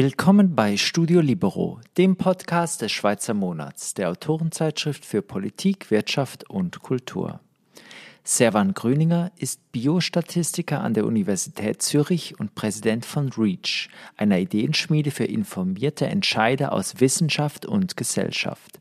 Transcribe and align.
Willkommen 0.00 0.54
bei 0.54 0.76
Studio 0.76 1.20
Libero, 1.20 1.80
dem 1.96 2.14
Podcast 2.14 2.82
des 2.82 2.92
Schweizer 2.92 3.34
Monats, 3.34 3.94
der 3.94 4.10
Autorenzeitschrift 4.10 5.04
für 5.04 5.22
Politik, 5.22 5.90
Wirtschaft 5.90 6.48
und 6.48 6.78
Kultur. 6.82 7.40
Servan 8.30 8.74
Grüninger 8.74 9.32
ist 9.38 9.72
Biostatistiker 9.72 10.82
an 10.82 10.92
der 10.92 11.06
Universität 11.06 11.80
Zürich 11.80 12.38
und 12.38 12.54
Präsident 12.54 13.06
von 13.06 13.30
REACH, 13.30 13.88
einer 14.18 14.38
Ideenschmiede 14.38 15.10
für 15.10 15.24
informierte 15.24 16.04
Entscheider 16.04 16.72
aus 16.72 17.00
Wissenschaft 17.00 17.64
und 17.64 17.96
Gesellschaft. 17.96 18.80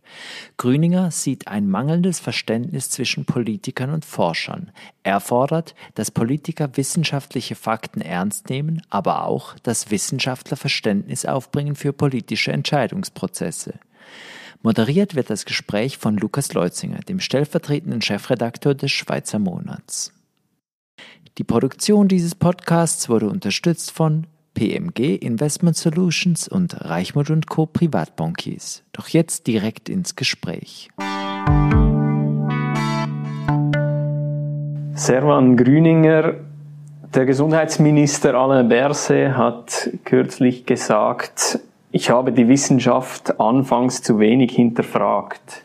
Grüninger 0.58 1.12
sieht 1.12 1.48
ein 1.48 1.70
mangelndes 1.70 2.20
Verständnis 2.20 2.90
zwischen 2.90 3.24
Politikern 3.24 3.92
und 3.92 4.04
Forschern. 4.04 4.74
Er 5.04 5.22
fordert, 5.22 5.76
dass 5.96 6.12
Politiker 6.12 6.76
wissenschaftliche 6.76 7.56
Fakten 7.56 8.02
ernst 8.02 8.50
nehmen, 8.50 8.82
aber 8.90 9.24
auch, 9.24 9.56
dass 9.64 9.92
Wissenschaftler 9.92 10.58
Verständnis 10.58 11.24
aufbringen 11.24 11.76
für 11.76 11.94
politische 11.94 12.52
Entscheidungsprozesse. 12.52 13.80
Moderiert 14.64 15.16
wird 15.16 15.30
das 15.30 15.46
Gespräch 15.46 15.98
von 15.98 16.18
Lukas 16.18 16.54
Leutzinger, 16.54 17.00
dem 17.00 17.20
stellvertretenden 17.20 18.02
Chefredakteur 18.02 18.74
des 18.74 18.92
Schweizer 18.92 19.40
Monats. 19.40 20.14
Die 21.38 21.44
Produktion 21.44 22.08
dieses 22.08 22.34
Podcasts 22.34 23.10
wurde 23.10 23.30
unterstützt 23.30 23.92
von 23.92 24.26
PMG 24.56 25.16
Investment 25.16 25.78
Solutions 25.78 26.48
und 26.48 26.84
Reichmut 26.84 27.48
Co. 27.48 27.68
Privatbankiers. 27.68 28.84
Doch 28.92 29.08
jetzt 29.10 29.46
direkt 29.46 29.88
ins 29.88 30.16
Gespräch. 30.16 30.90
Servan 34.96 35.58
Grüninger, 35.58 36.34
der 37.14 37.26
Gesundheitsminister 37.28 38.34
Alain 38.34 38.68
Berset 38.68 39.38
hat 39.38 39.92
kürzlich 40.06 40.66
gesagt, 40.66 41.60
ich 41.92 42.10
habe 42.10 42.32
die 42.32 42.48
Wissenschaft 42.48 43.40
anfangs 43.40 44.02
zu 44.02 44.20
wenig 44.20 44.54
hinterfragt. 44.54 45.64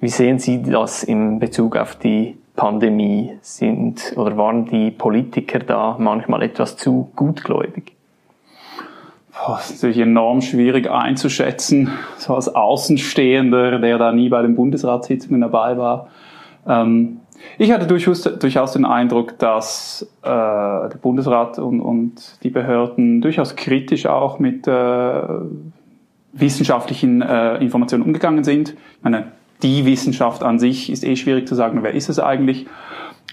Wie 0.00 0.08
sehen 0.08 0.38
Sie 0.38 0.62
das 0.62 1.02
in 1.02 1.38
Bezug 1.38 1.76
auf 1.76 1.96
die 1.96 2.36
Pandemie? 2.56 3.38
Sind 3.40 4.12
oder 4.16 4.36
waren 4.36 4.66
die 4.66 4.90
Politiker 4.90 5.60
da 5.60 5.96
manchmal 5.98 6.42
etwas 6.42 6.76
zu 6.76 7.10
gutgläubig? 7.16 7.92
Das 9.46 9.70
ist 9.70 9.82
natürlich 9.82 10.02
enorm 10.02 10.40
schwierig 10.42 10.90
einzuschätzen, 10.90 11.90
so 12.18 12.34
als 12.34 12.54
Außenstehender, 12.54 13.78
der 13.78 13.98
da 13.98 14.12
nie 14.12 14.28
bei 14.28 14.42
den 14.42 14.54
Bundesratssitzungen 14.54 15.40
dabei 15.40 15.76
war. 15.76 16.08
Ähm, 16.66 17.20
ich 17.58 17.72
hatte 17.72 17.86
durchaus, 17.86 18.22
durchaus 18.22 18.72
den 18.72 18.84
Eindruck, 18.84 19.38
dass 19.38 20.06
äh, 20.22 20.28
der 20.28 20.98
Bundesrat 21.00 21.58
und, 21.58 21.80
und 21.80 22.38
die 22.42 22.50
Behörden 22.50 23.20
durchaus 23.20 23.56
kritisch 23.56 24.06
auch 24.06 24.38
mit 24.38 24.66
äh, 24.66 25.22
wissenschaftlichen 26.32 27.22
äh, 27.22 27.56
Informationen 27.58 28.04
umgegangen 28.04 28.44
sind. 28.44 28.70
Ich 28.70 29.02
meine, 29.02 29.32
die 29.62 29.86
Wissenschaft 29.86 30.42
an 30.42 30.58
sich 30.58 30.90
ist 30.90 31.04
eh 31.04 31.16
schwierig 31.16 31.46
zu 31.46 31.54
sagen, 31.54 31.82
wer 31.82 31.94
ist 31.94 32.08
es 32.08 32.18
eigentlich. 32.18 32.66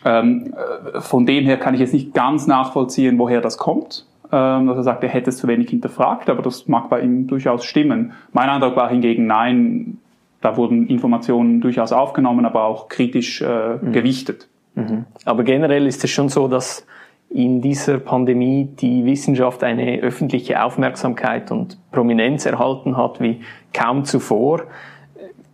Ähm, 0.06 0.54
äh, 0.94 1.02
von 1.02 1.26
dem 1.26 1.46
her 1.46 1.58
kann 1.58 1.74
ich 1.74 1.80
jetzt 1.80 1.94
nicht 1.94 2.14
ganz 2.14 2.48
nachvollziehen, 2.48 3.18
woher 3.18 3.42
das 3.42 3.58
kommt. 3.58 4.06
Ähm, 4.32 4.68
dass 4.68 4.78
er 4.78 4.84
sagt, 4.84 5.04
er 5.04 5.10
hätte 5.10 5.30
es 5.30 5.38
zu 5.38 5.48
wenig 5.48 5.70
hinterfragt, 5.70 6.30
aber 6.30 6.42
das 6.42 6.68
mag 6.70 6.90
bei 6.90 7.02
ihm 7.02 7.28
durchaus 7.28 7.66
stimmen. 7.66 8.14
Mein 8.32 8.50
Eindruck 8.50 8.78
war 8.78 8.88
hingegen, 8.88 9.28
nein, 9.28 9.98
da 10.42 10.58
wurden 10.58 10.88
Informationen 10.88 11.62
durchaus 11.62 11.92
aufgenommen, 11.92 12.46
aber 12.46 12.66
auch 12.66 12.90
kritisch 12.90 13.42
äh, 13.42 13.76
mhm. 13.76 13.94
gewichtet. 13.94 14.50
Mhm. 14.76 15.06
Aber 15.26 15.44
generell 15.44 15.86
ist 15.88 16.04
es 16.04 16.10
schon 16.10 16.30
so, 16.30 16.48
dass 16.48 16.86
in 17.30 17.62
dieser 17.62 18.00
Pandemie 18.00 18.66
die 18.66 19.06
Wissenschaft 19.06 19.64
eine 19.64 20.00
öffentliche 20.02 20.64
Aufmerksamkeit 20.64 21.50
und 21.52 21.78
Prominenz 21.92 22.46
erhalten 22.46 22.98
hat 22.98 23.22
wie 23.22 23.42
kaum 23.74 24.04
zuvor. 24.04 24.64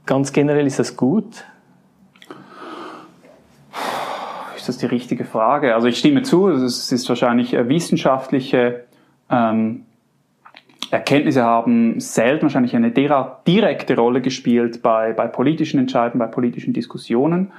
Ganz 0.06 0.34
generell 0.34 0.66
ist 0.66 0.80
das 0.80 0.98
gut? 0.98 1.46
Ist 4.56 4.68
das 4.68 4.78
die 4.78 4.88
richtige 4.88 5.24
Frage? 5.24 5.76
Also 5.76 5.88
ich 5.88 6.00
stimme 6.00 6.24
zu, 6.24 6.50
es 6.50 6.92
ist 6.92 7.08
wahrscheinlich 7.10 7.52
wissenschaftliche 7.54 8.86
ähm, 9.30 9.86
Erkenntnisse 10.92 11.44
haben 11.44 12.00
selten 12.00 12.44
wahrscheinlich 12.44 12.76
eine 12.76 12.92
direkte 12.92 13.96
Rolle 13.96 14.22
gespielt 14.22 14.82
bei, 14.82 15.14
bei 15.14 15.28
politischen 15.28 15.80
Entscheidungen, 15.80 16.20
bei 16.20 16.28
politischen 16.28 16.74
Diskussionen. 16.74 17.52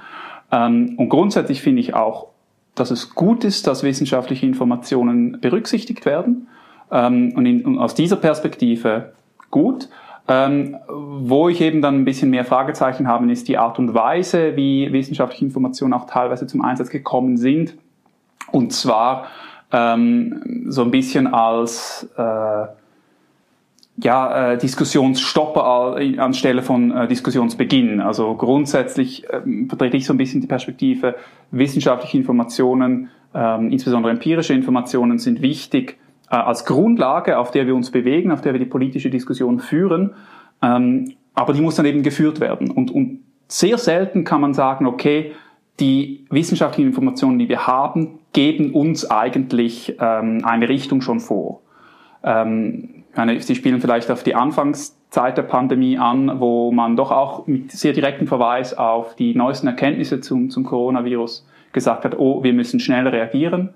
Ähm, 0.51 0.95
und 0.97 1.09
grundsätzlich 1.09 1.61
finde 1.61 1.81
ich 1.81 1.93
auch, 1.93 2.27
dass 2.75 2.91
es 2.91 3.13
gut 3.13 3.43
ist, 3.43 3.67
dass 3.67 3.83
wissenschaftliche 3.83 4.45
Informationen 4.45 5.39
berücksichtigt 5.41 6.05
werden. 6.05 6.47
Ähm, 6.91 7.33
und, 7.35 7.45
in, 7.45 7.65
und 7.65 7.77
aus 7.77 7.93
dieser 7.93 8.15
Perspektive 8.15 9.13
gut. 9.51 9.89
Ähm, 10.27 10.77
wo 10.87 11.49
ich 11.49 11.59
eben 11.59 11.81
dann 11.81 11.95
ein 11.95 12.05
bisschen 12.05 12.29
mehr 12.29 12.45
Fragezeichen 12.45 13.07
habe, 13.07 13.31
ist 13.31 13.47
die 13.47 13.57
Art 13.57 13.79
und 13.79 13.95
Weise, 13.95 14.55
wie 14.55 14.91
wissenschaftliche 14.93 15.43
Informationen 15.43 15.93
auch 15.93 16.05
teilweise 16.05 16.45
zum 16.45 16.61
Einsatz 16.61 16.91
gekommen 16.91 17.37
sind. 17.37 17.73
Und 18.51 18.71
zwar 18.71 19.25
ähm, 19.71 20.65
so 20.67 20.83
ein 20.83 20.91
bisschen 20.91 21.25
als 21.27 22.07
äh, 22.15 22.65
ja, 24.01 24.53
äh, 24.53 24.57
Diskussionsstopper 24.57 25.97
anstelle 26.17 26.61
von 26.61 26.91
äh, 26.91 27.07
Diskussionsbeginn. 27.07 27.99
Also 27.99 28.35
grundsätzlich 28.35 29.25
äh, 29.29 29.41
vertrete 29.67 29.97
ich 29.97 30.05
so 30.05 30.13
ein 30.13 30.17
bisschen 30.17 30.41
die 30.41 30.47
Perspektive, 30.47 31.15
wissenschaftliche 31.51 32.17
Informationen, 32.17 33.09
ähm, 33.33 33.71
insbesondere 33.71 34.11
empirische 34.11 34.53
Informationen 34.53 35.19
sind 35.19 35.41
wichtig 35.41 35.97
äh, 36.31 36.35
als 36.35 36.65
Grundlage, 36.65 37.37
auf 37.37 37.51
der 37.51 37.67
wir 37.67 37.75
uns 37.75 37.91
bewegen, 37.91 38.31
auf 38.31 38.41
der 38.41 38.53
wir 38.53 38.59
die 38.59 38.65
politische 38.65 39.09
Diskussion 39.09 39.59
führen. 39.59 40.11
Ähm, 40.61 41.13
aber 41.33 41.53
die 41.53 41.61
muss 41.61 41.75
dann 41.75 41.85
eben 41.85 42.03
geführt 42.03 42.39
werden. 42.39 42.71
Und, 42.71 42.91
und 42.91 43.19
sehr 43.47 43.77
selten 43.77 44.23
kann 44.23 44.41
man 44.41 44.53
sagen, 44.53 44.85
okay, 44.85 45.33
die 45.79 46.25
wissenschaftlichen 46.29 46.89
Informationen, 46.89 47.39
die 47.39 47.49
wir 47.49 47.67
haben, 47.67 48.19
geben 48.33 48.73
uns 48.73 49.09
eigentlich 49.09 49.95
ähm, 49.99 50.41
eine 50.43 50.69
Richtung 50.69 51.01
schon 51.01 51.19
vor. 51.19 51.61
Ähm, 52.23 52.99
meine, 53.15 53.41
Sie 53.41 53.55
spielen 53.55 53.81
vielleicht 53.81 54.09
auf 54.11 54.23
die 54.23 54.35
Anfangszeit 54.35 55.37
der 55.37 55.43
Pandemie 55.43 55.97
an, 55.97 56.39
wo 56.39 56.71
man 56.71 56.95
doch 56.95 57.11
auch 57.11 57.47
mit 57.47 57.71
sehr 57.71 57.93
direktem 57.93 58.27
Verweis 58.27 58.77
auf 58.77 59.15
die 59.15 59.35
neuesten 59.35 59.67
Erkenntnisse 59.67 60.21
zum, 60.21 60.49
zum 60.49 60.63
Coronavirus 60.63 61.47
gesagt 61.73 62.05
hat, 62.05 62.17
oh, 62.17 62.43
wir 62.43 62.53
müssen 62.53 62.79
schnell 62.79 63.07
reagieren. 63.07 63.73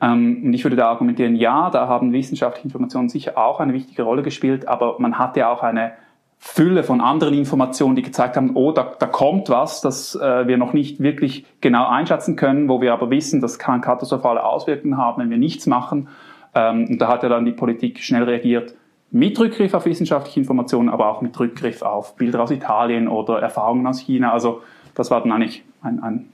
Ähm, 0.00 0.42
und 0.44 0.54
ich 0.54 0.64
würde 0.64 0.76
da 0.76 0.88
argumentieren, 0.88 1.36
ja, 1.36 1.70
da 1.70 1.88
haben 1.88 2.12
wissenschaftliche 2.12 2.66
Informationen 2.66 3.08
sicher 3.08 3.38
auch 3.38 3.60
eine 3.60 3.72
wichtige 3.72 4.02
Rolle 4.02 4.22
gespielt, 4.22 4.68
aber 4.68 4.96
man 4.98 5.18
hatte 5.18 5.48
auch 5.48 5.62
eine 5.62 5.92
Fülle 6.38 6.82
von 6.82 7.00
anderen 7.00 7.32
Informationen, 7.32 7.96
die 7.96 8.02
gezeigt 8.02 8.36
haben, 8.36 8.50
oh, 8.54 8.72
da, 8.72 8.92
da 8.98 9.06
kommt 9.06 9.48
was, 9.48 9.80
das 9.80 10.14
äh, 10.14 10.46
wir 10.46 10.58
noch 10.58 10.74
nicht 10.74 11.00
wirklich 11.00 11.46
genau 11.62 11.86
einschätzen 11.86 12.36
können, 12.36 12.68
wo 12.68 12.82
wir 12.82 12.92
aber 12.92 13.08
wissen, 13.08 13.40
das 13.40 13.58
kann 13.58 13.80
katastrophale 13.80 14.44
Auswirkungen 14.44 14.98
haben, 14.98 15.22
wenn 15.22 15.30
wir 15.30 15.38
nichts 15.38 15.66
machen. 15.66 16.08
Ähm, 16.54 16.86
und 16.88 16.98
da 16.98 17.08
hat 17.08 17.22
ja 17.22 17.28
dann 17.28 17.44
die 17.44 17.52
Politik 17.52 18.00
schnell 18.00 18.24
reagiert, 18.24 18.74
mit 19.10 19.38
Rückgriff 19.38 19.74
auf 19.74 19.86
wissenschaftliche 19.86 20.40
Informationen, 20.40 20.88
aber 20.88 21.08
auch 21.08 21.20
mit 21.20 21.38
Rückgriff 21.38 21.82
auf 21.82 22.16
Bilder 22.16 22.42
aus 22.42 22.50
Italien 22.50 23.06
oder 23.06 23.40
Erfahrungen 23.40 23.86
aus 23.86 24.00
China. 24.00 24.32
Also 24.32 24.62
das 24.94 25.10
war 25.10 25.20
dann 25.20 25.32
eigentlich 25.32 25.62
ein, 25.82 26.02
ein, 26.02 26.28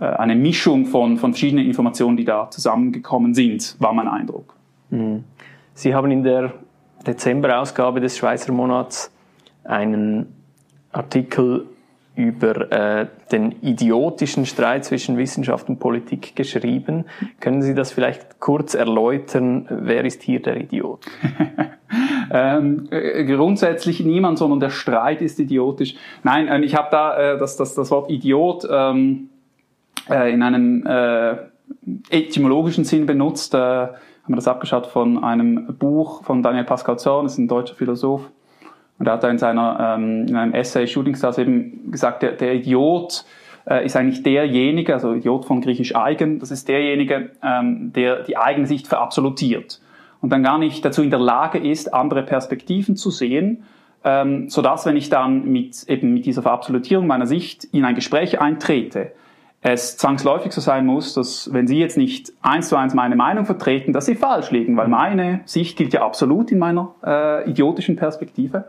äh, 0.00 0.04
eine 0.04 0.34
Mischung 0.34 0.86
von, 0.86 1.16
von 1.16 1.32
verschiedenen 1.32 1.66
Informationen, 1.66 2.16
die 2.16 2.24
da 2.24 2.50
zusammengekommen 2.50 3.34
sind, 3.34 3.76
war 3.78 3.92
mein 3.92 4.08
Eindruck. 4.08 4.54
Mhm. 4.90 5.24
Sie 5.74 5.94
haben 5.94 6.10
in 6.10 6.22
der 6.22 6.52
Dezemberausgabe 7.06 8.00
des 8.00 8.18
Schweizer 8.18 8.52
Monats 8.52 9.10
einen 9.64 10.26
Artikel 10.92 11.66
über 12.14 12.70
äh, 12.70 13.06
den 13.30 13.52
idiotischen 13.62 14.44
Streit 14.44 14.84
zwischen 14.84 15.16
Wissenschaft 15.16 15.68
und 15.68 15.78
Politik 15.78 16.36
geschrieben. 16.36 17.06
Können 17.40 17.62
Sie 17.62 17.74
das 17.74 17.92
vielleicht 17.92 18.38
kurz 18.38 18.74
erläutern? 18.74 19.66
Wer 19.70 20.04
ist 20.04 20.22
hier 20.22 20.42
der 20.42 20.58
Idiot? 20.58 21.06
ähm, 22.30 22.88
äh, 22.90 23.24
grundsätzlich 23.24 24.00
niemand, 24.00 24.38
sondern 24.38 24.60
der 24.60 24.70
Streit 24.70 25.22
ist 25.22 25.40
idiotisch. 25.40 25.94
Nein, 26.22 26.48
äh, 26.48 26.60
ich 26.60 26.74
habe 26.76 26.88
da 26.90 27.34
äh, 27.34 27.38
das, 27.38 27.56
das, 27.56 27.74
das 27.74 27.90
Wort 27.90 28.10
Idiot 28.10 28.66
ähm, 28.70 29.30
äh, 30.10 30.32
in 30.32 30.42
einem 30.42 30.86
äh, 30.86 31.36
etymologischen 32.10 32.84
Sinn 32.84 33.06
benutzt. 33.06 33.54
Äh, 33.54 33.58
haben 33.58 34.34
wir 34.34 34.36
das 34.36 34.48
abgeschaut 34.48 34.86
von 34.86 35.24
einem 35.24 35.76
Buch 35.78 36.24
von 36.24 36.42
Daniel 36.42 36.64
Pascal 36.64 36.98
Zorn, 36.98 37.26
ist 37.26 37.38
ein 37.38 37.48
deutscher 37.48 37.74
Philosoph 37.74 38.30
und 38.98 39.06
er 39.06 39.14
hat 39.14 39.24
da 39.24 39.30
in, 39.30 39.38
seiner, 39.38 39.96
ähm, 39.96 40.26
in 40.28 40.36
einem 40.36 40.54
Essay 40.54 40.86
Shooting 40.86 41.14
Stars 41.14 41.38
eben 41.38 41.90
gesagt, 41.90 42.22
der, 42.22 42.32
der 42.32 42.54
Idiot 42.54 43.24
äh, 43.68 43.84
ist 43.84 43.96
eigentlich 43.96 44.22
derjenige, 44.22 44.94
also 44.94 45.14
Idiot 45.14 45.44
von 45.44 45.60
griechisch 45.60 45.96
eigen, 45.96 46.38
das 46.38 46.50
ist 46.50 46.68
derjenige, 46.68 47.30
ähm, 47.42 47.92
der 47.94 48.22
die 48.22 48.36
eigene 48.36 48.66
Sicht 48.66 48.86
verabsolutiert. 48.86 49.80
Und 50.20 50.30
dann 50.30 50.42
gar 50.42 50.58
nicht 50.58 50.84
dazu 50.84 51.02
in 51.02 51.10
der 51.10 51.18
Lage 51.18 51.58
ist, 51.58 51.92
andere 51.92 52.22
Perspektiven 52.22 52.96
zu 52.96 53.10
sehen, 53.10 53.64
ähm, 54.04 54.48
so 54.48 54.62
dass 54.62 54.86
wenn 54.86 54.96
ich 54.96 55.08
dann 55.08 55.50
mit 55.50 55.84
eben 55.88 56.14
mit 56.14 56.26
dieser 56.26 56.42
Verabsolutierung 56.42 57.06
meiner 57.06 57.26
Sicht 57.26 57.64
in 57.64 57.84
ein 57.84 57.94
Gespräch 57.94 58.40
eintrete, 58.40 59.12
es 59.62 59.96
zwangsläufig 59.96 60.52
so 60.52 60.60
sein 60.60 60.84
muss, 60.84 61.14
dass 61.14 61.52
wenn 61.52 61.68
Sie 61.68 61.78
jetzt 61.78 61.96
nicht 61.96 62.32
eins 62.42 62.68
zu 62.68 62.76
eins 62.76 62.94
meine 62.94 63.14
Meinung 63.14 63.46
vertreten, 63.46 63.92
dass 63.92 64.06
Sie 64.06 64.16
falsch 64.16 64.50
liegen, 64.50 64.76
weil 64.76 64.88
meine 64.88 65.40
Sicht 65.44 65.78
gilt 65.78 65.92
ja 65.92 66.02
absolut 66.02 66.50
in 66.50 66.58
meiner 66.58 66.94
äh, 67.04 67.48
idiotischen 67.48 67.94
Perspektive. 67.94 68.64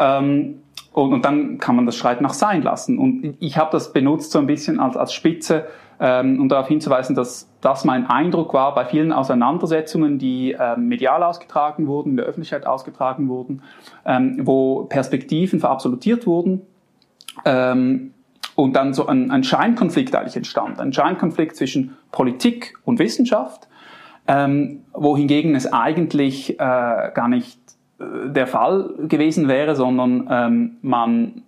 Ähm, 0.00 0.62
und, 0.92 1.12
und 1.12 1.24
dann 1.24 1.58
kann 1.58 1.76
man 1.76 1.86
das 1.86 1.94
Streiten 1.94 2.26
auch 2.26 2.32
sein 2.32 2.62
lassen. 2.62 2.98
Und 2.98 3.36
ich 3.38 3.56
habe 3.56 3.70
das 3.70 3.92
benutzt 3.92 4.32
so 4.32 4.40
ein 4.40 4.48
bisschen 4.48 4.80
als, 4.80 4.96
als 4.96 5.12
Spitze, 5.12 5.66
ähm, 6.00 6.40
um 6.40 6.48
darauf 6.48 6.66
hinzuweisen, 6.66 7.14
dass 7.14 7.48
das 7.60 7.84
mein 7.84 8.06
Eindruck 8.06 8.52
war 8.52 8.74
bei 8.74 8.86
vielen 8.86 9.12
Auseinandersetzungen, 9.12 10.18
die 10.18 10.56
ähm, 10.58 10.88
medial 10.88 11.22
ausgetragen 11.22 11.86
wurden, 11.86 12.10
in 12.10 12.16
der 12.16 12.26
Öffentlichkeit 12.26 12.66
ausgetragen 12.66 13.28
wurden, 13.28 13.62
ähm, 14.04 14.40
wo 14.42 14.86
Perspektiven 14.86 15.60
verabsolutiert 15.60 16.26
wurden. 16.26 16.62
Ähm, 17.44 18.12
und 18.62 18.74
dann 18.74 18.92
so 18.92 19.06
ein, 19.06 19.30
ein 19.30 19.44
Scheinkonflikt 19.44 20.14
eigentlich 20.14 20.36
entstand. 20.36 20.80
Ein 20.80 20.92
Scheinkonflikt 20.92 21.56
zwischen 21.56 21.96
Politik 22.12 22.74
und 22.84 22.98
Wissenschaft, 22.98 23.68
ähm, 24.26 24.82
wohingegen 24.92 25.54
es 25.54 25.72
eigentlich 25.72 26.50
äh, 26.50 26.56
gar 26.56 27.28
nicht 27.28 27.58
äh, 27.98 28.28
der 28.30 28.46
Fall 28.46 28.94
gewesen 29.08 29.48
wäre, 29.48 29.74
sondern 29.74 30.28
ähm, 30.30 30.76
man 30.82 31.42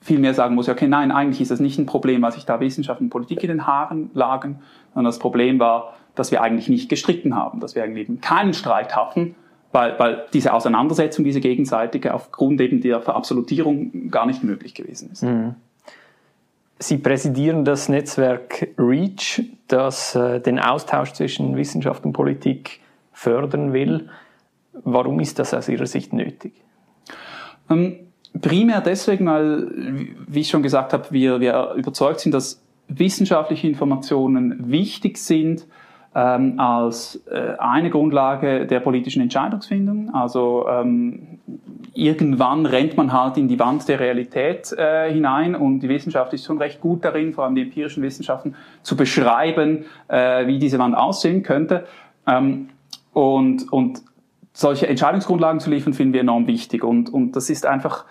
vielmehr 0.00 0.34
sagen 0.34 0.54
muss, 0.54 0.68
okay, 0.68 0.86
nein, 0.88 1.10
eigentlich 1.10 1.40
ist 1.40 1.50
das 1.50 1.60
nicht 1.60 1.78
ein 1.78 1.86
Problem, 1.86 2.22
was 2.22 2.34
sich 2.34 2.44
da 2.44 2.60
Wissenschaft 2.60 3.00
und 3.00 3.10
Politik 3.10 3.42
in 3.42 3.48
den 3.48 3.66
Haaren 3.66 4.10
lagen, 4.14 4.60
sondern 4.94 5.06
das 5.06 5.18
Problem 5.18 5.58
war, 5.58 5.94
dass 6.14 6.30
wir 6.30 6.42
eigentlich 6.42 6.68
nicht 6.68 6.88
gestritten 6.88 7.34
haben, 7.34 7.60
dass 7.60 7.74
wir 7.74 7.82
eigentlich 7.82 8.08
eben 8.08 8.20
keinen 8.20 8.54
Streit 8.54 8.94
hatten, 8.94 9.34
weil, 9.72 9.98
weil 9.98 10.24
diese 10.32 10.52
Auseinandersetzung, 10.52 11.24
diese 11.24 11.40
gegenseitige, 11.40 12.14
aufgrund 12.14 12.60
eben 12.60 12.80
der 12.80 13.00
Verabsolutierung 13.00 14.10
gar 14.10 14.26
nicht 14.26 14.44
möglich 14.44 14.74
gewesen 14.74 15.10
ist. 15.10 15.22
Mhm. 15.22 15.56
Sie 16.78 16.98
präsidieren 16.98 17.64
das 17.64 17.88
Netzwerk 17.88 18.68
REACH, 18.78 19.42
das 19.66 20.14
äh, 20.14 20.40
den 20.40 20.58
Austausch 20.58 21.12
zwischen 21.12 21.56
Wissenschaft 21.56 22.04
und 22.04 22.12
Politik 22.12 22.80
fördern 23.12 23.72
will. 23.72 24.10
Warum 24.84 25.20
ist 25.20 25.38
das 25.38 25.54
aus 25.54 25.68
Ihrer 25.68 25.86
Sicht 25.86 26.12
nötig? 26.12 26.52
Ähm, 27.70 27.96
primär 28.40 28.82
deswegen, 28.82 29.26
weil, 29.26 29.70
wie 30.26 30.40
ich 30.40 30.48
schon 30.48 30.62
gesagt 30.62 30.92
habe, 30.92 31.06
wir, 31.10 31.40
wir 31.40 31.72
überzeugt 31.76 32.20
sind, 32.20 32.32
dass 32.32 32.62
wissenschaftliche 32.88 33.66
Informationen 33.66 34.70
wichtig 34.70 35.16
sind, 35.16 35.66
ähm, 36.16 36.58
als 36.58 37.22
äh, 37.30 37.58
eine 37.58 37.90
Grundlage 37.90 38.66
der 38.66 38.80
politischen 38.80 39.20
Entscheidungsfindung. 39.20 40.14
Also 40.14 40.66
ähm, 40.66 41.40
irgendwann 41.92 42.64
rennt 42.64 42.96
man 42.96 43.12
halt 43.12 43.36
in 43.36 43.48
die 43.48 43.58
Wand 43.58 43.86
der 43.86 44.00
Realität 44.00 44.72
äh, 44.72 45.12
hinein 45.12 45.54
und 45.54 45.80
die 45.80 45.90
Wissenschaft 45.90 46.32
ist 46.32 46.46
schon 46.46 46.56
recht 46.56 46.80
gut 46.80 47.04
darin, 47.04 47.34
vor 47.34 47.44
allem 47.44 47.54
die 47.54 47.62
empirischen 47.62 48.02
Wissenschaften, 48.02 48.54
zu 48.82 48.96
beschreiben, 48.96 49.84
äh, 50.08 50.46
wie 50.46 50.58
diese 50.58 50.78
Wand 50.78 50.96
aussehen 50.96 51.42
könnte. 51.42 51.84
Ähm, 52.26 52.70
und, 53.12 53.70
und 53.70 54.00
solche 54.54 54.86
Entscheidungsgrundlagen 54.86 55.60
zu 55.60 55.68
liefern, 55.68 55.92
finden 55.92 56.14
wir 56.14 56.22
enorm 56.22 56.46
wichtig. 56.46 56.82
Und, 56.82 57.12
und 57.12 57.36
das 57.36 57.50
ist 57.50 57.66
einfach 57.66 58.06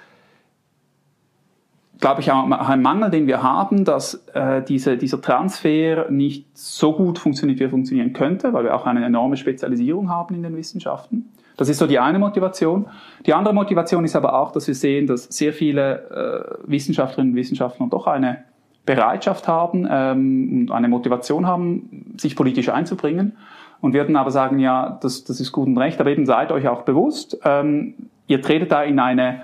glaube 2.06 2.22
ich, 2.22 2.32
auch 2.32 2.48
ein 2.70 2.84
Mangel, 2.84 3.10
den 3.10 3.26
wir 3.26 3.42
haben, 3.42 3.84
dass 3.84 4.28
äh, 4.36 4.62
diese, 4.62 4.96
dieser 4.96 5.20
Transfer 5.22 6.06
nicht 6.12 6.56
so 6.56 6.94
gut 6.94 7.18
funktioniert, 7.18 7.60
wie 7.60 7.64
er 7.64 7.72
funktionieren 7.72 8.14
könnte, 8.14 8.54
weil 8.54 8.64
wir 8.64 8.76
auch 8.76 8.86
eine 8.86 9.04
enorme 9.04 9.38
Spezialisierung 9.38 10.08
haben 10.08 10.36
in 10.36 10.44
den 10.44 10.56
Wissenschaften. 10.56 11.32
Das 11.58 11.68
ist 11.68 11.80
so 11.80 11.88
die 11.88 11.98
eine 11.98 12.20
Motivation. 12.20 12.86
Die 13.26 13.34
andere 13.34 13.56
Motivation 13.56 14.06
ist 14.06 14.16
aber 14.16 14.40
auch, 14.40 14.52
dass 14.52 14.68
wir 14.68 14.76
sehen, 14.76 15.08
dass 15.08 15.24
sehr 15.24 15.52
viele 15.52 16.60
äh, 16.68 16.70
Wissenschaftlerinnen 16.70 17.34
und 17.34 17.38
Wissenschaftler 17.38 17.88
doch 17.90 18.06
eine 18.06 18.44
Bereitschaft 18.86 19.48
haben 19.48 19.88
ähm, 19.90 20.68
und 20.70 20.72
eine 20.72 20.90
Motivation 20.90 21.48
haben, 21.48 22.14
sich 22.18 22.36
politisch 22.36 22.70
einzubringen. 22.70 23.36
Und 23.82 23.94
wir 23.94 24.02
würden 24.02 24.16
aber 24.16 24.30
sagen, 24.30 24.60
ja, 24.60 25.00
das, 25.02 25.24
das 25.24 25.40
ist 25.40 25.52
gut 25.52 25.66
und 25.66 25.80
recht, 25.80 26.00
aber 26.00 26.12
eben 26.12 26.28
seid 26.28 26.52
euch 26.52 26.68
auch 26.68 26.84
bewusst, 26.84 27.40
ähm, 27.44 27.96
ihr 28.28 28.44
tretet 28.44 28.72
da 28.72 28.84
in 28.84 29.00
eine 29.00 29.42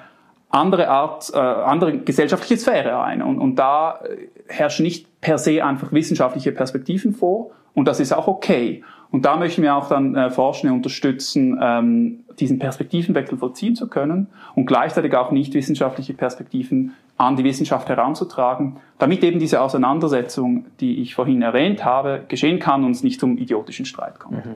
andere 0.51 0.89
Art, 0.89 1.31
äh, 1.33 1.37
andere 1.37 1.97
gesellschaftliche 1.99 2.57
Sphäre 2.57 3.01
ein. 3.01 3.21
Und, 3.21 3.39
und 3.39 3.55
da 3.55 4.01
äh, 4.03 4.27
herrschen 4.47 4.83
nicht 4.83 5.21
per 5.21 5.37
se 5.37 5.63
einfach 5.63 5.91
wissenschaftliche 5.91 6.51
Perspektiven 6.51 7.13
vor 7.13 7.51
und 7.73 7.87
das 7.87 7.99
ist 7.99 8.11
auch 8.11 8.27
okay. 8.27 8.83
Und 9.11 9.25
da 9.25 9.35
möchten 9.35 9.61
wir 9.61 9.75
auch 9.75 9.89
dann 9.89 10.15
äh, 10.15 10.29
Forschende 10.29 10.73
unterstützen, 10.73 11.59
ähm, 11.61 12.23
diesen 12.39 12.59
Perspektivenwechsel 12.59 13.37
vollziehen 13.37 13.75
zu 13.75 13.87
können 13.87 14.27
und 14.55 14.65
gleichzeitig 14.65 15.13
auch 15.15 15.31
nicht 15.31 15.53
wissenschaftliche 15.53 16.13
Perspektiven 16.13 16.93
an 17.17 17.35
die 17.35 17.43
Wissenschaft 17.43 17.87
heranzutragen, 17.89 18.77
damit 18.97 19.23
eben 19.23 19.39
diese 19.39 19.61
Auseinandersetzung, 19.61 20.65
die 20.79 21.01
ich 21.01 21.13
vorhin 21.13 21.41
erwähnt 21.41 21.83
habe, 21.85 22.23
geschehen 22.27 22.59
kann 22.59 22.83
und 22.83 22.91
es 22.91 23.03
nicht 23.03 23.19
zum 23.19 23.37
idiotischen 23.37 23.85
Streit 23.85 24.19
kommt. 24.19 24.45
Mhm. 24.45 24.55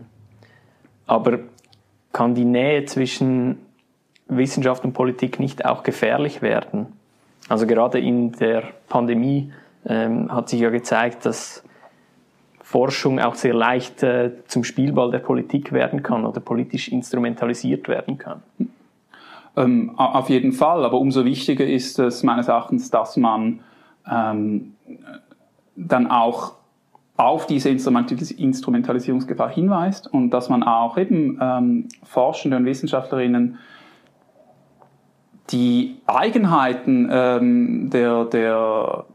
Aber 1.06 1.40
kann 2.12 2.34
die 2.34 2.46
Nähe 2.46 2.86
zwischen 2.86 3.58
Wissenschaft 4.28 4.84
und 4.84 4.94
Politik 4.94 5.40
nicht 5.40 5.66
auch 5.66 5.84
gefährlich 5.84 6.42
werden? 6.42 6.88
Also 7.48 7.68
gerade 7.68 8.00
in 8.00 8.32
der 8.34 8.64
Pandemie 8.90 9.52
ähm, 9.86 10.32
hat 10.34 10.50
sich 10.50 10.60
ja 10.62 10.70
gezeigt, 10.70 11.26
dass 11.26 11.64
Forschung 12.62 13.20
auch 13.20 13.36
sehr 13.36 13.54
leicht 13.54 14.02
äh, 14.02 14.32
zum 14.48 14.64
Spielball 14.64 15.12
der 15.12 15.20
Politik 15.20 15.72
werden 15.72 16.02
kann 16.02 16.26
oder 16.26 16.40
politisch 16.40 16.88
instrumentalisiert 16.88 17.88
werden 17.88 18.18
kann. 18.18 18.42
Ähm, 19.56 19.92
auf 19.98 20.30
jeden 20.30 20.52
Fall, 20.52 20.84
aber 20.84 21.00
umso 21.00 21.24
wichtiger 21.24 21.66
ist 21.66 22.00
es 22.00 22.24
meines 22.24 22.48
Erachtens, 22.48 22.90
dass 22.90 23.18
man 23.18 23.60
ähm, 24.12 24.74
dann 25.76 26.10
auch 26.10 26.54
auf 27.18 27.46
diese 27.46 27.70
Instrumentalisierungsgefahr 27.70 29.50
hinweist 29.50 30.12
und 30.12 30.32
dass 30.32 30.50
man 30.50 30.64
auch 30.64 30.98
eben 30.98 31.40
ähm, 31.42 31.88
Forschende 32.04 32.58
und 32.58 32.66
Wissenschaftlerinnen 32.66 33.60
die 35.52 35.98
Eigenheiten 36.08 37.10
ähm, 37.12 37.90
der, 37.90 38.26
der 38.26 39.06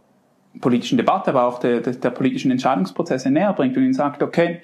politischen 0.60 0.96
Debatte, 0.96 1.30
aber 1.30 1.44
auch 1.44 1.58
der, 1.58 1.80
der, 1.80 1.94
der 1.94 2.10
politischen 2.10 2.50
Entscheidungsprozesse 2.50 3.30
näher 3.30 3.52
bringt 3.52 3.76
und 3.76 3.82
ihnen 3.82 3.94
sagt, 3.94 4.22
okay, 4.22 4.60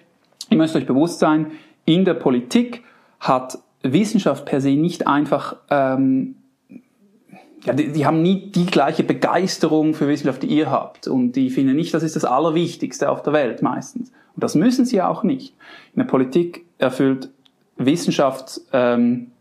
ihr 0.51 0.57
müsst 0.57 0.77
euch 0.77 0.87
bewusst 0.87 1.19
sein, 1.19 1.53
in 1.85 2.05
der 2.05 2.15
Politik 2.15 2.83
hat 3.21 3.59
Wissenschaft 3.83 4.45
per 4.45 4.61
se 4.61 4.71
nicht 4.71 5.07
einfach, 5.07 5.57
ähm, 5.71 6.37
ja, 7.65 7.73
die, 7.73 7.93
die 7.93 8.07
haben 8.07 8.23
nie 8.23 8.51
die 8.51 8.67
gleiche 8.67 9.03
Begeisterung 9.03 9.95
für 9.95 10.09
Wissenschaft, 10.09 10.43
die 10.43 10.49
ihr 10.49 10.71
habt. 10.71 11.09
Und 11.09 11.33
die 11.33 11.51
finden 11.51 11.75
nicht, 11.75 11.95
das 11.95 12.03
ist 12.03 12.17
das 12.17 12.25
Allerwichtigste 12.25 13.11
auf 13.11 13.23
der 13.23 13.33
Welt 13.33 13.63
meistens. 13.63 14.13
Und 14.35 14.45
das 14.45 14.55
müssen 14.55 14.85
sie 14.85 15.03
auch 15.03 15.23
nicht. 15.23 15.55
In 15.95 16.01
der 16.01 16.07
Politik 16.07 16.65
erfüllt 16.79 17.31
Wissenschaft 17.77 18.61
ähm, 18.73 19.33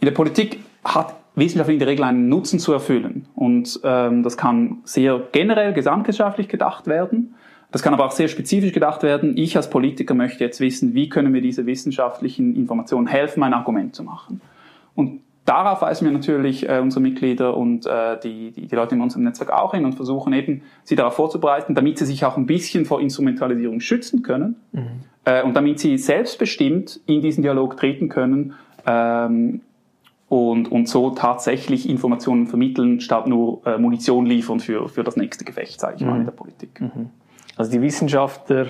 in 0.00 0.06
der 0.06 0.12
Politik 0.12 0.60
hat 0.84 1.14
Wissenschaft 1.34 1.70
in 1.70 1.78
der 1.78 1.88
Regel 1.88 2.04
einen 2.04 2.28
Nutzen 2.28 2.58
zu 2.58 2.72
erfüllen. 2.72 3.26
Und 3.34 3.80
ähm, 3.84 4.22
das 4.22 4.36
kann 4.36 4.78
sehr 4.84 5.20
generell, 5.32 5.72
gesamtgesellschaftlich 5.72 6.48
gedacht 6.48 6.86
werden. 6.86 7.34
Das 7.70 7.82
kann 7.82 7.94
aber 7.94 8.06
auch 8.06 8.10
sehr 8.10 8.28
spezifisch 8.28 8.72
gedacht 8.72 9.02
werden. 9.02 9.36
Ich 9.36 9.56
als 9.56 9.70
Politiker 9.70 10.14
möchte 10.14 10.42
jetzt 10.42 10.60
wissen, 10.60 10.94
wie 10.94 11.08
können 11.08 11.32
wir 11.32 11.40
diese 11.40 11.66
wissenschaftlichen 11.66 12.56
Informationen 12.56 13.06
helfen, 13.06 13.40
mein 13.40 13.54
Argument 13.54 13.94
zu 13.94 14.02
machen. 14.02 14.40
Und 14.96 15.20
darauf 15.44 15.82
weisen 15.82 16.04
wir 16.04 16.12
natürlich 16.12 16.68
äh, 16.68 16.80
unsere 16.80 17.00
Mitglieder 17.00 17.56
und 17.56 17.86
äh, 17.86 18.18
die, 18.20 18.50
die, 18.50 18.66
die 18.66 18.74
Leute 18.74 18.96
in 18.96 19.00
unserem 19.00 19.22
Netzwerk 19.22 19.50
auch 19.50 19.72
hin 19.72 19.84
und 19.84 19.94
versuchen 19.94 20.32
eben, 20.32 20.62
sie 20.82 20.96
darauf 20.96 21.14
vorzubereiten, 21.14 21.74
damit 21.76 21.98
sie 21.98 22.06
sich 22.06 22.24
auch 22.24 22.36
ein 22.36 22.46
bisschen 22.46 22.86
vor 22.86 23.00
Instrumentalisierung 23.00 23.80
schützen 23.80 24.22
können 24.22 24.56
mhm. 24.72 24.88
äh, 25.24 25.42
und 25.44 25.54
damit 25.54 25.78
sie 25.78 25.96
selbstbestimmt 25.96 27.00
in 27.06 27.20
diesen 27.20 27.42
Dialog 27.42 27.76
treten 27.76 28.08
können 28.08 28.54
ähm, 28.86 29.60
und, 30.30 30.70
und 30.70 30.88
so 30.88 31.10
tatsächlich 31.10 31.88
Informationen 31.88 32.46
vermitteln, 32.46 33.00
statt 33.00 33.26
nur 33.26 33.66
äh, 33.66 33.78
Munition 33.78 34.26
liefern 34.26 34.60
für, 34.60 34.88
für 34.88 35.02
das 35.02 35.16
nächste 35.16 35.44
Gefecht, 35.44 35.80
sage 35.80 35.96
ich 35.98 36.04
mal, 36.04 36.18
in 36.18 36.24
der 36.24 36.30
Politik. 36.30 36.80
Mhm. 36.80 37.10
Also 37.56 37.72
die 37.72 37.82
Wissenschaftler, 37.82 38.66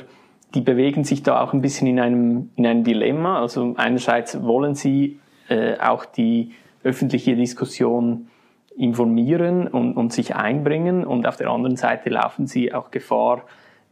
die 0.54 0.62
bewegen 0.62 1.04
sich 1.04 1.22
da 1.22 1.42
auch 1.42 1.52
ein 1.52 1.60
bisschen 1.60 1.86
in 1.86 2.00
einem, 2.00 2.48
in 2.56 2.66
einem 2.66 2.82
Dilemma. 2.82 3.40
Also 3.40 3.74
einerseits 3.76 4.42
wollen 4.42 4.74
sie 4.74 5.20
äh, 5.50 5.78
auch 5.78 6.06
die 6.06 6.52
öffentliche 6.82 7.36
Diskussion 7.36 8.28
informieren 8.74 9.68
und, 9.68 9.98
und 9.98 10.14
sich 10.14 10.34
einbringen 10.34 11.04
und 11.04 11.26
auf 11.26 11.36
der 11.36 11.50
anderen 11.50 11.76
Seite 11.76 12.08
laufen 12.08 12.46
sie 12.46 12.72
auch 12.72 12.90
Gefahr, 12.90 13.42